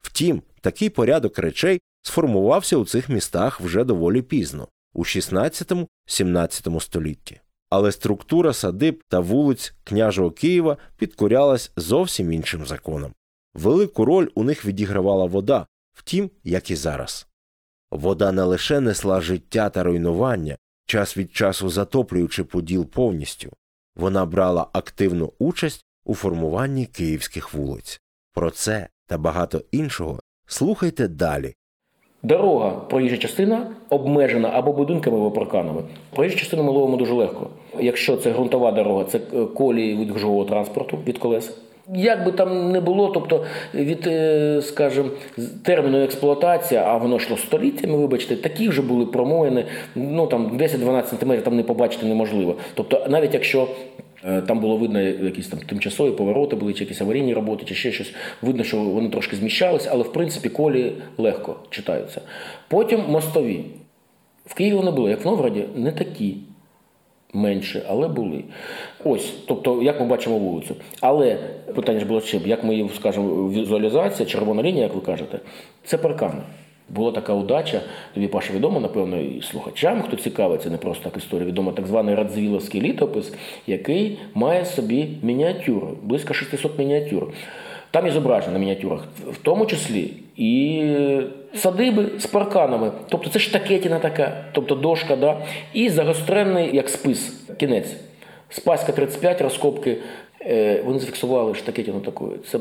Втім, 0.00 0.42
такий 0.60 0.90
порядок 0.90 1.38
речей 1.38 1.80
сформувався 2.02 2.76
у 2.76 2.84
цих 2.84 3.08
містах 3.08 3.60
вже 3.60 3.84
доволі 3.84 4.22
пізно, 4.22 4.68
у 4.94 5.04
16-17 5.04 6.80
столітті. 6.80 7.40
Але 7.70 7.92
структура 7.92 8.52
садиб 8.52 9.02
та 9.08 9.20
вулиць 9.20 9.74
княжого 9.84 10.30
Києва 10.30 10.76
підкорялась 10.96 11.72
зовсім 11.76 12.32
іншим 12.32 12.66
законам. 12.66 13.14
Велику 13.54 14.04
роль 14.04 14.28
у 14.34 14.44
них 14.44 14.64
відігравала 14.64 15.24
вода, 15.24 15.66
втім, 15.92 16.30
як 16.44 16.70
і 16.70 16.76
зараз. 16.76 17.26
Вода 17.90 18.32
не 18.32 18.42
лише 18.42 18.80
несла 18.80 19.20
життя 19.20 19.70
та 19.70 19.82
руйнування, 19.82 20.56
час 20.86 21.16
від 21.16 21.32
часу 21.32 21.70
затоплюючи 21.70 22.44
поділ 22.44 22.86
повністю, 22.86 23.52
вона 23.96 24.26
брала 24.26 24.66
активну 24.72 25.32
участь 25.38 25.84
у 26.04 26.14
формуванні 26.14 26.86
київських 26.86 27.54
вулиць. 27.54 28.00
Про 28.32 28.50
це 28.50 28.88
та 29.06 29.18
багато 29.18 29.62
іншого 29.70 30.20
слухайте 30.46 31.08
далі. 31.08 31.54
Дорога, 32.22 32.70
проїжджа 32.70 33.16
частина 33.16 33.66
обмежена 33.88 34.50
або 34.52 34.72
будинками, 34.72 35.16
або 35.16 35.30
парканами. 35.30 35.82
Проїжджу 36.14 36.38
частину 36.38 36.62
ми 36.62 36.72
ловимо 36.72 36.96
дуже 36.96 37.14
легко. 37.14 37.46
Якщо 37.80 38.16
це 38.16 38.30
ґрунтова 38.30 38.72
дорога, 38.72 39.04
це 39.04 39.18
е, 39.18 39.44
колії 39.44 39.96
від 39.96 40.10
гужового 40.10 40.44
транспорту 40.44 40.98
від 41.06 41.18
колес. 41.18 41.56
Як 41.94 42.24
би 42.24 42.32
там 42.32 42.72
не 42.72 42.80
було, 42.80 43.08
тобто 43.08 43.44
від, 43.74 44.06
е, 44.06 44.62
скажімо, 44.62 45.08
терміну 45.62 46.02
експлуатації, 46.02 46.80
а 46.84 46.96
воно 46.96 47.16
йшло 47.16 47.36
століттями, 47.36 47.96
вибачте, 47.96 48.36
такі 48.36 48.68
вже 48.68 48.82
були 48.82 49.06
промоїни, 49.06 49.64
ну 49.94 50.26
там 50.26 50.58
10-12 50.58 51.20
см 51.20 51.32
там 51.44 51.56
не 51.56 51.62
побачити 51.62 52.06
неможливо. 52.06 52.54
Тобто, 52.74 53.06
навіть 53.08 53.34
якщо 53.34 53.68
там 54.22 54.60
було 54.60 54.76
видно 54.76 55.00
якісь 55.00 55.48
там 55.48 55.60
тимчасові 55.60 56.10
повороти, 56.10 56.56
були 56.56 56.72
чи 56.72 56.84
якісь 56.84 57.00
аварійні 57.00 57.34
роботи, 57.34 57.64
чи 57.64 57.74
ще 57.74 57.92
щось, 57.92 58.14
видно, 58.42 58.64
що 58.64 58.76
вони 58.76 59.08
трошки 59.08 59.36
зміщалися, 59.36 59.88
але 59.92 60.02
в 60.02 60.12
принципі 60.12 60.48
колі 60.48 60.92
легко 61.18 61.56
читаються. 61.70 62.20
Потім 62.68 63.00
мостові. 63.08 63.64
В 64.46 64.54
Києві 64.54 64.74
вони 64.74 64.90
були, 64.90 65.10
як 65.10 65.24
в 65.24 65.26
Новгороді, 65.26 65.64
не 65.74 65.92
такі 65.92 66.36
менше, 67.32 67.82
але 67.88 68.08
були. 68.08 68.44
Ось, 69.04 69.32
тобто, 69.46 69.82
як 69.82 70.00
ми 70.00 70.06
бачимо 70.06 70.38
вулицю. 70.38 70.74
Але 71.00 71.38
питання 71.74 72.00
ж 72.00 72.06
було 72.06 72.20
ще, 72.20 72.40
як 72.44 72.64
ми 72.64 72.74
її 72.74 72.90
скажемо, 72.96 73.48
візуалізація, 73.48 74.28
червона 74.28 74.62
лінія, 74.62 74.82
як 74.82 74.94
ви 74.94 75.00
кажете, 75.00 75.38
це 75.84 75.98
паркани. 75.98 76.42
Була 76.90 77.12
така 77.12 77.34
удача, 77.34 77.80
тобі 78.14 78.26
Паша 78.26 78.52
відомо, 78.52 78.80
напевно, 78.80 79.20
і 79.20 79.42
слухачам, 79.42 80.02
хто 80.02 80.16
цікавиться, 80.16 80.70
не 80.70 80.76
просто 80.76 81.04
так 81.04 81.16
історія, 81.16 81.46
відомо 81.46 81.72
так 81.72 81.86
званий 81.86 82.14
Радзвіловський 82.14 82.80
літопис, 82.80 83.34
який 83.66 84.18
має 84.34 84.64
собі 84.64 85.08
мініатюри, 85.22 85.86
близько 86.02 86.34
600 86.34 86.78
мініатюр. 86.78 87.26
Там 87.90 88.06
і 88.06 88.10
зображено 88.10 88.52
на 88.52 88.58
мініатюрах, 88.58 89.04
в 89.32 89.38
тому 89.42 89.66
числі 89.66 90.10
і 90.36 90.82
садиби 91.54 92.06
з 92.18 92.26
парканами. 92.26 92.92
Тобто 93.08 93.30
це 93.30 93.38
штакетіна 93.38 93.98
така, 93.98 94.44
тобто 94.52 94.74
дошка, 94.74 95.16
да? 95.16 95.36
і 95.72 95.88
загостренний, 95.88 96.76
як 96.76 96.88
спис, 96.88 97.46
кінець. 97.58 97.96
Спаська 98.48 98.92
35, 98.92 99.40
розкопки. 99.40 99.96
Е, 100.46 100.82
Вони 100.84 100.98
зафіксували 100.98 101.54
штакетіну 101.54 102.00
такою. 102.00 102.32
Це 102.50 102.58
е, 102.58 102.60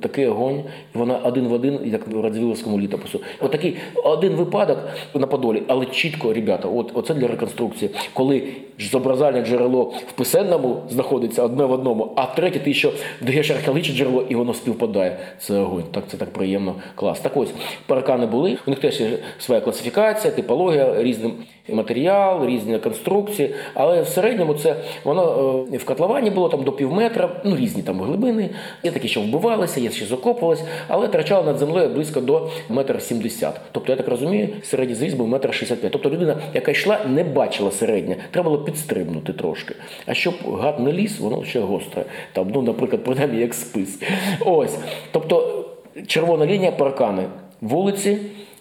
такий 0.00 0.26
огонь, 0.26 0.64
і 0.94 0.98
вона 0.98 1.18
один 1.18 1.48
в 1.48 1.52
один, 1.52 1.80
як 1.84 2.08
в 2.08 2.20
Радзвіловському 2.20 2.80
літопису. 2.80 3.20
Отакий 3.40 3.76
один 4.04 4.32
випадок 4.32 4.78
на 5.14 5.26
Подолі, 5.26 5.62
але 5.66 5.86
чітко, 5.86 6.32
ребята, 6.32 6.68
от 6.68 6.90
оце 6.94 7.14
для 7.14 7.28
реконструкції, 7.28 7.90
коли 8.14 8.42
зобразальне 8.78 9.44
джерело 9.44 9.82
в 10.08 10.12
писенному 10.12 10.82
знаходиться 10.90 11.42
одне 11.42 11.64
в 11.64 11.72
одному, 11.72 12.12
а 12.16 12.26
третє 12.26 12.58
ти 12.58 12.74
що 12.74 12.92
даєш 13.20 13.50
археологічне 13.50 13.94
джерело, 13.94 14.24
і 14.28 14.34
воно 14.34 14.54
співпадає. 14.54 15.18
Це 15.38 15.58
огонь. 15.58 15.84
Так 15.90 16.04
це 16.08 16.16
так 16.16 16.30
приємно, 16.30 16.74
клас. 16.94 17.20
Так 17.20 17.36
ось 17.36 17.50
паркани 17.86 18.26
були. 18.26 18.58
У 18.66 18.70
них 18.70 18.78
теж 18.78 19.00
є 19.00 19.18
своя 19.38 19.60
класифікація, 19.60 20.32
типологія, 20.32 21.02
різний 21.02 21.32
матеріал, 21.72 22.46
різні 22.46 22.78
конструкції. 22.78 23.54
Але 23.74 24.02
в 24.02 24.08
середньому 24.08 24.54
це 24.54 24.76
воно 25.04 25.64
е, 25.72 25.76
в 25.76 25.84
котловані 25.84 26.30
було 26.30 26.48
там 26.48 26.62
до 26.62 26.72
пів 26.72 26.92
метра, 26.92 27.30
ну 27.44 27.56
різні 27.56 27.82
там 27.82 28.00
глибини. 28.00 28.50
Є 28.82 28.90
такі, 28.90 29.08
що 29.08 29.20
вбивалися, 29.20 29.80
є 29.80 29.90
що 29.90 30.06
закопувалися, 30.06 30.64
але 30.88 31.08
трачало 31.08 31.44
над 31.44 31.58
землею 31.58 31.88
близько 31.88 32.20
до 32.20 32.48
метра 32.68 33.00
сімдесят. 33.00 33.60
Тобто, 33.72 33.92
я 33.92 33.96
так 33.96 34.08
розумію, 34.08 34.48
середній 34.62 34.94
зріст 34.94 35.16
був 35.16 35.28
метр 35.28 35.54
шістдесят 35.54 35.80
п'ять. 35.80 35.92
Тобто 35.92 36.10
людина, 36.10 36.36
яка 36.54 36.70
йшла, 36.70 36.98
не 37.06 37.24
бачила 37.24 37.70
середнє. 37.70 38.16
Треба 38.30 38.50
було 38.50 38.64
підстрибнути 38.64 39.32
трошки. 39.32 39.74
А 40.06 40.14
щоб 40.14 40.34
гад 40.60 40.80
не 40.80 40.92
ліз, 40.92 41.20
воно 41.20 41.44
ще 41.44 41.60
гостре. 41.60 42.04
Там, 42.32 42.50
ну, 42.54 42.62
наприклад, 42.62 43.04
принаймні 43.04 43.40
як 43.40 43.54
спис. 43.54 44.02
Ось. 44.40 44.78
Тобто 45.10 45.64
червона 46.06 46.46
лінія 46.46 46.72
паркани, 46.72 47.22
вулиці 47.60 48.18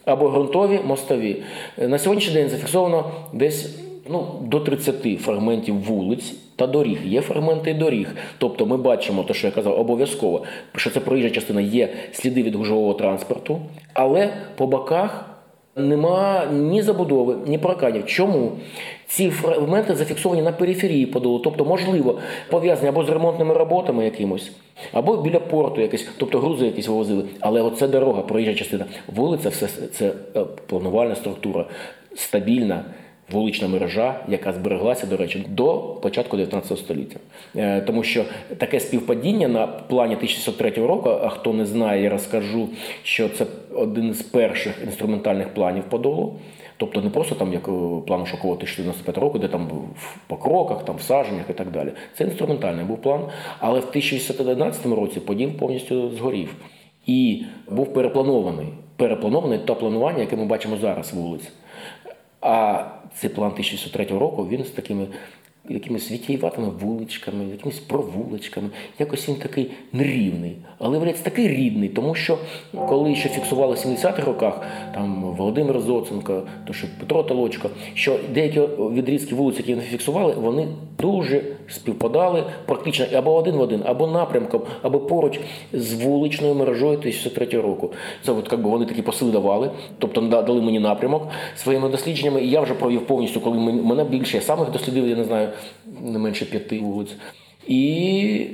або 0.08 0.30
ґрунтові, 0.30 0.80
мостові. 0.86 1.36
На 1.78 1.98
сьогоднішній 1.98 2.34
день 2.34 2.50
зафіксовано 2.50 3.12
десь 3.34 3.80
ну, 4.10 4.28
до 4.42 4.60
30 4.60 5.22
фрагментів 5.22 5.76
вулиць 5.76 6.34
та 6.56 6.68
доріг. 6.68 7.00
Є 7.06 7.22
фрагменти 7.22 7.74
доріг. 7.74 8.16
Тобто 8.38 8.66
ми 8.66 8.78
бачимо, 8.78 9.24
те, 9.24 9.34
що 9.34 9.48
я 9.48 9.54
казав, 9.54 9.80
обов'язково, 9.80 10.44
що 10.76 10.90
це 10.90 11.00
проїжджа 11.00 11.30
частина, 11.30 11.62
є 11.62 11.90
сліди 12.12 12.44
від 12.44 12.56
гужового 12.56 12.94
транспорту, 12.94 13.60
але 13.94 14.34
по 14.56 14.68
боках. 14.68 15.27
Нема 15.78 16.46
ні 16.52 16.82
забудови, 16.82 17.36
ні 17.48 17.58
парканів. 17.58 18.06
Чому 18.06 18.52
ці 19.08 19.30
фрагменти 19.30 19.96
зафіксовані 19.96 20.42
на 20.42 20.52
периферії 20.52 21.06
подолу, 21.06 21.40
тобто, 21.40 21.66
можливо, 21.66 22.20
пов'язані 22.50 22.90
або 22.90 23.04
з 23.04 23.10
ремонтними 23.10 23.54
роботами 23.54 24.06
якимось, 24.06 24.52
або 24.94 25.18
біля 25.18 25.40
порту 25.40 25.82
якісь, 25.82 26.08
тобто 26.18 26.40
грузи 26.40 26.66
якісь 26.66 26.88
вивозили. 26.88 27.24
Але 27.40 27.62
оце 27.62 27.88
дорога, 27.88 28.22
проїжджа 28.22 28.54
частина. 28.54 28.86
Вулиця 29.08 29.50
все 29.50 29.68
це 29.68 30.12
е, 30.36 30.46
планувальна 30.68 31.16
структура, 31.16 31.66
стабільна. 32.16 32.86
Вулична 33.32 33.68
мережа, 33.68 34.20
яка 34.28 34.54
збереглася, 34.54 35.08
до 35.08 35.18
речі, 35.18 35.46
до 35.50 35.78
початку 35.78 36.38
19 36.38 36.78
століття. 36.78 37.20
Е, 37.56 37.82
тому 37.82 38.04
що 38.04 38.26
таке 38.58 38.80
співпадіння 38.80 39.48
на 39.48 39.68
плані 39.68 40.16
1603 40.16 40.88
року, 40.88 41.10
а 41.10 41.30
хто 41.30 41.54
не 41.54 41.66
знає, 41.66 42.04
я 42.04 42.10
розкажу, 42.10 42.70
що 43.04 43.30
це 43.30 43.46
один 43.76 44.14
з 44.14 44.22
перших 44.22 44.82
інструментальних 44.84 45.50
планів 45.50 45.84
Подолу. 45.84 46.40
Тобто 46.78 47.02
не 47.02 47.10
просто 47.10 47.36
там 47.36 47.54
як 47.54 47.64
плану 48.06 48.26
Шокова 48.26 48.54
1095 48.54 49.18
року, 49.18 49.40
де 49.40 49.48
там 49.48 49.70
по 50.28 50.38
кроках, 50.38 50.86
там 50.86 50.96
в 50.96 51.02
саженнях 51.02 51.46
і 51.50 51.54
так 51.54 51.72
далі. 51.72 51.92
Це 52.18 52.24
інструментальний 52.24 52.86
був 52.86 53.02
план. 53.02 53.22
Але 53.60 53.80
в 53.80 53.88
1611 53.90 54.86
році 54.86 55.20
поділ 55.20 55.52
повністю 55.52 56.10
згорів 56.10 56.56
і 57.06 57.44
був 57.72 57.94
перепланований. 57.94 58.68
Перепланований 58.96 59.60
те 59.60 59.74
планування, 59.74 60.20
яке 60.20 60.36
ми 60.36 60.46
бачимо 60.46 60.78
зараз 60.78 61.14
вулиць. 61.14 61.52
А 62.42 62.84
цей 63.16 63.30
план 63.30 63.52
1603 63.52 64.20
року 64.20 64.48
він 64.48 64.64
з 64.64 64.70
такими 64.70 65.08
якимись 65.70 66.12
вітієватими 66.12 66.70
вуличками, 66.82 67.46
якимись 67.52 67.80
провуличками. 67.80 68.70
Якось 69.00 69.30
він 69.30 69.36
такий 69.36 69.72
нерівний. 69.94 70.58
Але 70.80 70.90
виявляється 70.90 71.24
такий 71.24 71.48
рідний, 71.48 71.90
тому 71.90 72.16
що 72.16 72.38
коли 72.88 73.16
ще 73.16 73.30
фіксували 73.30 73.74
в 73.74 73.78
70-х 73.78 74.26
роках, 74.26 74.62
там 74.94 75.36
Володимир 75.38 75.80
Зоценко, 75.80 76.44
то 76.68 76.74
що 76.74 76.88
Петро 77.00 77.24
Толочко, 77.24 77.70
що 77.94 78.20
деякі 78.34 78.60
відрізки 78.80 79.36
вулиць, 79.36 79.58
які 79.58 79.74
вони 79.74 79.86
фіксували, 79.86 80.34
вони 80.34 80.68
дуже 81.00 81.42
співпадали 81.68 82.44
практично 82.66 83.06
або 83.14 83.36
один 83.36 83.56
в 83.56 83.62
один, 83.62 83.82
або 83.86 84.08
напрямком, 84.08 84.62
або 84.82 85.00
поруч 85.00 85.40
з 85.74 85.94
вуличною 85.94 86.56
мережою 86.56 86.98
1003 86.98 87.62
року. 87.62 87.92
Це 88.26 88.32
от 88.32 88.48
якби 88.52 88.70
вони 88.70 88.86
такі 88.86 89.02
посили 89.02 89.32
давали, 89.32 89.72
тобто 90.00 90.22
дали 90.22 90.62
мені 90.62 90.80
напрямок 90.80 91.28
своїми 91.56 91.90
дослідженнями. 91.90 92.42
І 92.42 92.50
я 92.50 92.62
вже 92.62 92.74
провів 92.74 93.06
повністю, 93.06 93.40
коли 93.40 93.58
мене 93.60 94.04
більше 94.04 94.38
я 94.38 94.44
сам 94.44 94.60
їх 94.60 94.72
дослідив, 94.72 95.08
я 95.08 95.16
не 95.16 95.24
знаю, 95.24 95.50
не 96.04 96.20
менше 96.20 96.46
п'яти 96.46 96.80
вулиць. 96.80 97.16
І 97.68 98.48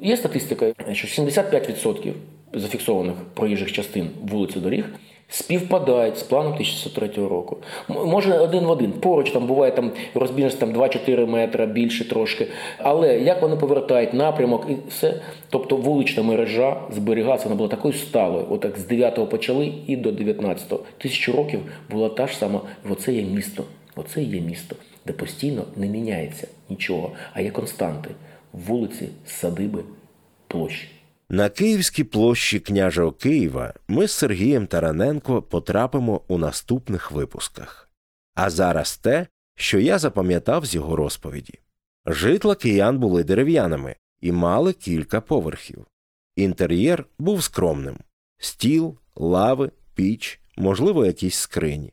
є 0.00 0.16
статистика, 0.16 0.72
що 0.92 1.22
75% 1.22 2.12
зафіксованих 2.52 3.14
проїжджих 3.34 3.72
частин 3.72 4.08
вулиці 4.22 4.60
доріг 4.60 4.84
співпадають 5.30 6.18
з 6.18 6.22
планом 6.22 6.52
1603 6.52 7.28
року. 7.28 7.56
Може 7.88 8.38
один 8.38 8.64
в 8.64 8.70
один. 8.70 8.92
Поруч 8.92 9.30
там 9.30 9.46
буває 9.46 9.72
там 9.72 9.90
розбіжність 10.14 10.58
там 10.58 10.72
2-4 10.72 11.26
метри, 11.26 11.66
більше 11.66 12.08
трошки. 12.08 12.46
Але 12.78 13.18
як 13.18 13.42
вони 13.42 13.56
повертають 13.56 14.14
напрямок 14.14 14.66
і 14.68 14.76
все. 14.88 15.20
Тобто 15.50 15.76
вулична 15.76 16.22
мережа 16.22 16.80
зберігається, 16.90 17.48
вона 17.48 17.56
була 17.56 17.68
такою 17.68 17.94
сталою. 17.94 18.46
Отак 18.50 18.78
з 18.78 18.90
9-го 18.90 19.26
почали 19.26 19.72
і 19.86 19.96
до 19.96 20.10
19-го. 20.10 20.80
Тисячу 20.98 21.32
років 21.32 21.60
була 21.90 22.08
та 22.08 22.26
ж 22.26 22.36
сама. 22.36 22.60
Оце 22.90 23.12
є 23.12 23.22
місто. 23.22 23.64
Оце 23.96 24.22
є 24.22 24.40
місто, 24.40 24.76
де 25.06 25.12
постійно 25.12 25.66
не 25.76 25.86
міняється 25.86 26.48
нічого, 26.68 27.12
а 27.32 27.40
є 27.40 27.50
константи. 27.50 28.10
Вулиці, 28.52 29.08
садиби, 29.26 29.84
площі. 30.46 30.88
На 31.28 31.48
Київській 31.48 32.04
площі 32.04 32.60
княжого 32.60 33.12
Києва 33.12 33.74
ми 33.88 34.08
з 34.08 34.12
Сергієм 34.12 34.66
Тараненко 34.66 35.42
потрапимо 35.42 36.20
у 36.28 36.38
наступних 36.38 37.10
випусках. 37.10 37.90
А 38.34 38.50
зараз 38.50 38.96
те, 38.96 39.26
що 39.56 39.78
я 39.78 39.98
запам'ятав 39.98 40.66
з 40.66 40.74
його 40.74 40.96
розповіді. 40.96 41.54
Житла 42.06 42.54
киян 42.54 42.98
були 42.98 43.24
дерев'яними 43.24 43.96
і 44.20 44.32
мали 44.32 44.72
кілька 44.72 45.20
поверхів. 45.20 45.86
Інтер'єр 46.36 47.06
був 47.18 47.42
скромним 47.42 47.96
стіл, 48.38 48.96
лави, 49.16 49.70
піч, 49.94 50.40
можливо, 50.56 51.06
якісь 51.06 51.36
скрині. 51.36 51.92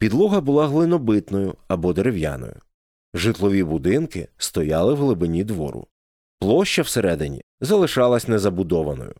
Підлога 0.00 0.40
була 0.40 0.68
глинобитною 0.68 1.54
або 1.68 1.92
дерев'яною. 1.92 2.56
Житлові 3.14 3.64
будинки 3.64 4.28
стояли 4.38 4.94
в 4.94 4.96
глибині 4.96 5.44
двору. 5.44 5.86
Площа 6.38 6.82
всередині 6.82 7.42
залишалась 7.60 8.28
незабудованою. 8.28 9.14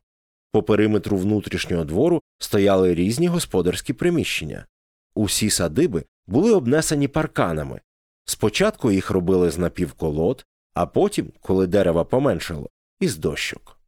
По 0.52 0.62
периметру 0.62 1.16
внутрішнього 1.16 1.84
двору 1.84 2.22
стояли 2.38 2.94
різні 2.94 3.28
господарські 3.28 3.92
приміщення. 3.92 4.66
Усі 5.14 5.50
садиби 5.50 6.04
були 6.26 6.52
обнесені 6.52 7.08
парканами. 7.08 7.80
Спочатку 8.24 8.90
їх 8.90 9.10
робили 9.10 9.50
з 9.50 9.58
напівколод, 9.58 10.46
а 10.74 10.86
потім, 10.86 11.32
коли 11.40 11.66
дерева 11.66 12.04
поменшало, 12.04 12.68
із 13.00 13.16
дощок. 13.16 13.78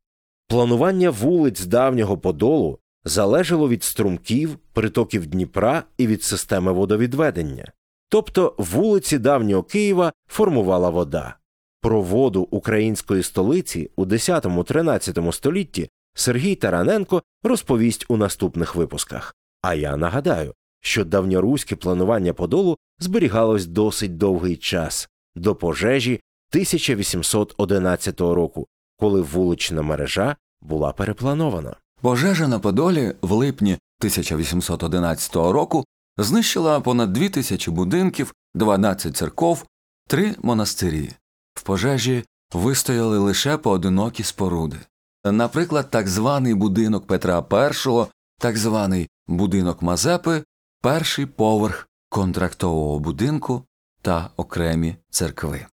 Планування 0.48 1.10
вулиць 1.10 1.64
давнього 1.64 2.18
подолу 2.18 2.78
залежало 3.04 3.68
від 3.68 3.84
струмків, 3.84 4.58
притоків 4.72 5.26
Дніпра 5.26 5.84
і 5.96 6.06
від 6.06 6.22
системи 6.22 6.72
водовідведення. 6.72 7.72
Тобто 8.08 8.54
вулиці 8.58 9.18
давнього 9.18 9.62
Києва 9.62 10.12
формувала 10.28 10.90
вода. 10.90 11.36
Про 11.80 12.02
воду 12.02 12.48
української 12.50 13.22
столиці 13.22 13.90
у 13.96 14.04
10-13 14.04 15.32
столітті 15.32 15.90
Сергій 16.14 16.54
Тараненко 16.54 17.22
розповість 17.42 18.04
у 18.08 18.16
наступних 18.16 18.74
випусках. 18.74 19.34
А 19.62 19.74
я 19.74 19.96
нагадаю, 19.96 20.54
що 20.80 21.04
давньоруське 21.04 21.76
планування 21.76 22.32
подолу 22.32 22.78
зберігалось 22.98 23.66
досить 23.66 24.16
довгий 24.16 24.56
час 24.56 25.08
до 25.34 25.54
пожежі 25.54 26.20
1811 26.50 28.20
року, 28.20 28.66
коли 28.96 29.20
вулична 29.20 29.82
мережа 29.82 30.36
була 30.60 30.92
перепланована. 30.92 31.76
Пожежа 32.02 32.48
на 32.48 32.58
Подолі 32.58 33.14
в 33.22 33.32
липні 33.32 33.72
1811 33.72 35.36
року 35.36 35.84
знищила 36.16 36.80
понад 36.80 37.12
дві 37.12 37.28
тисячі 37.28 37.72
будинків, 37.72 38.34
12 38.54 39.16
церков, 39.16 39.66
три 40.08 40.34
монастирі. 40.42 41.12
В 41.54 41.62
пожежі 41.62 42.24
вистояли 42.52 43.18
лише 43.18 43.56
поодинокі 43.56 44.22
споруди. 44.22 44.76
Наприклад, 45.24 45.90
так 45.90 46.08
званий 46.08 46.54
будинок 46.54 47.06
Петра 47.06 47.44
І, 47.52 48.04
так 48.38 48.56
званий 48.56 49.08
будинок 49.26 49.82
Мазепи, 49.82 50.44
перший 50.80 51.26
поверх 51.26 51.88
контрактового 52.08 52.98
будинку 52.98 53.64
та 54.00 54.30
окремі 54.36 54.96
церкви. 55.10 55.66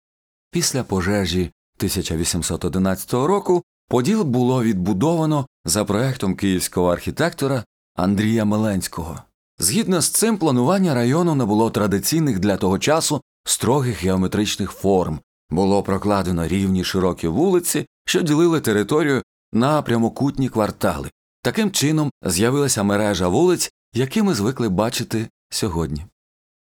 Після 0.51 0.85
пожежі 0.85 1.41
1811 1.41 3.13
року 3.13 3.65
Поділ 3.89 4.23
було 4.23 4.63
відбудовано 4.63 5.47
за 5.65 5.85
проектом 5.85 6.37
київського 6.37 6.93
архітектора 6.93 7.65
Андрія 7.97 8.45
Меленського. 8.45 9.23
Згідно 9.59 10.01
з 10.01 10.09
цим, 10.09 10.39
планування 10.39 10.95
району 10.95 11.35
не 11.35 11.45
було 11.45 11.71
традиційних 11.71 12.39
для 12.39 12.57
того 12.57 12.79
часу 12.79 13.23
строгих 13.45 14.03
геометричних 14.03 14.71
форм, 14.71 15.21
було 15.51 15.83
прокладено 15.83 16.49
рівні 16.49 16.85
широкі 16.85 17.29
вулиці, 17.29 17.87
що 18.05 18.23
ділили 18.23 18.61
територію 18.61 19.23
на 19.53 19.83
прямокутні 19.83 20.49
квартали. 20.49 21.11
Таким 21.43 21.71
чином 21.71 22.11
з'явилася 22.23 22.83
мережа 22.83 23.29
вулиць, 23.29 23.71
які 23.95 24.23
ми 24.23 24.35
звикли 24.35 24.69
бачити 24.69 25.29
сьогодні. 25.51 26.07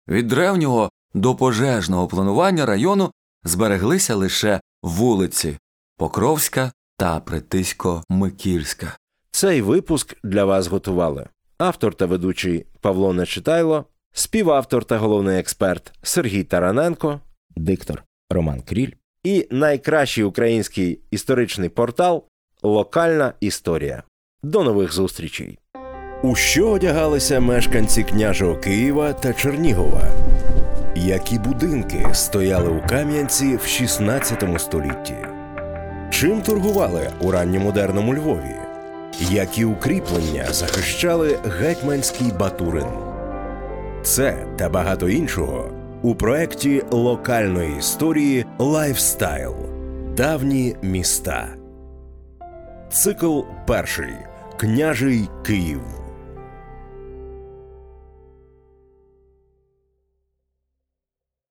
Від 0.09 0.27
древнього 0.27 0.91
до 1.15 1.35
пожежного 1.35 2.07
планування 2.07 2.67
району 2.67 3.13
збереглися 3.45 4.15
лише 4.15 4.61
вулиці 4.83 5.59
Покровська 5.99 6.73
та 6.97 7.21
Притисько 7.21 8.03
Микільська. 8.09 8.97
Цей 9.31 9.63
випуск 9.63 10.17
для 10.25 10.45
вас 10.45 10.67
готували 10.67 11.27
автор 11.59 11.95
та 11.95 12.07
ведучий 12.07 12.67
Павло 12.81 13.13
Нечитайло, 13.13 13.85
співавтор 14.13 14.85
та 14.85 14.99
головний 14.99 15.39
експерт 15.39 15.93
Сергій 16.03 16.45
Тараненко, 16.45 17.21
диктор 17.57 18.05
Роман 18.31 18.61
Кріль 18.61 18.93
і 19.25 19.49
найкращий 19.51 20.25
український 20.25 21.01
історичний 21.11 21.69
портал 21.69 22.25
Локальна 22.63 23.33
історія. 23.41 24.03
До 24.43 24.65
нових 24.65 24.93
зустрічей. 24.93 25.59
У 26.23 26.35
що 26.35 26.71
одягалися 26.71 27.41
мешканці 27.41 28.03
княжого 28.03 28.57
Києва 28.57 29.13
та 29.13 29.33
Чернігова? 29.33 30.09
Які 30.97 31.39
будинки 31.39 32.09
стояли 32.13 32.69
у 32.69 32.89
Кам'янці 32.89 33.57
в 33.57 33.67
16 33.67 34.45
столітті? 34.61 35.36
Чим 36.11 36.43
торгували 36.43 37.11
у 37.21 37.31
ранньомодерному 37.31 38.15
Львові? 38.15 38.57
Які 39.21 39.65
укріплення 39.65 40.45
захищали 40.51 41.39
гетьманський 41.59 42.33
Батурин? 42.41 42.87
Це 44.03 44.47
та 44.57 44.69
багато 44.69 45.09
іншого 45.09 45.71
у 46.03 46.15
проєкті 46.15 46.83
локальної 46.91 47.79
історії 47.79 48.47
Лайфстайл 48.59 49.55
Давні 50.17 50.77
міста. 50.83 51.49
Цикл 52.91 53.41
перший 53.67 54.15
Княжий 54.57 55.29
Київ. 55.45 56.06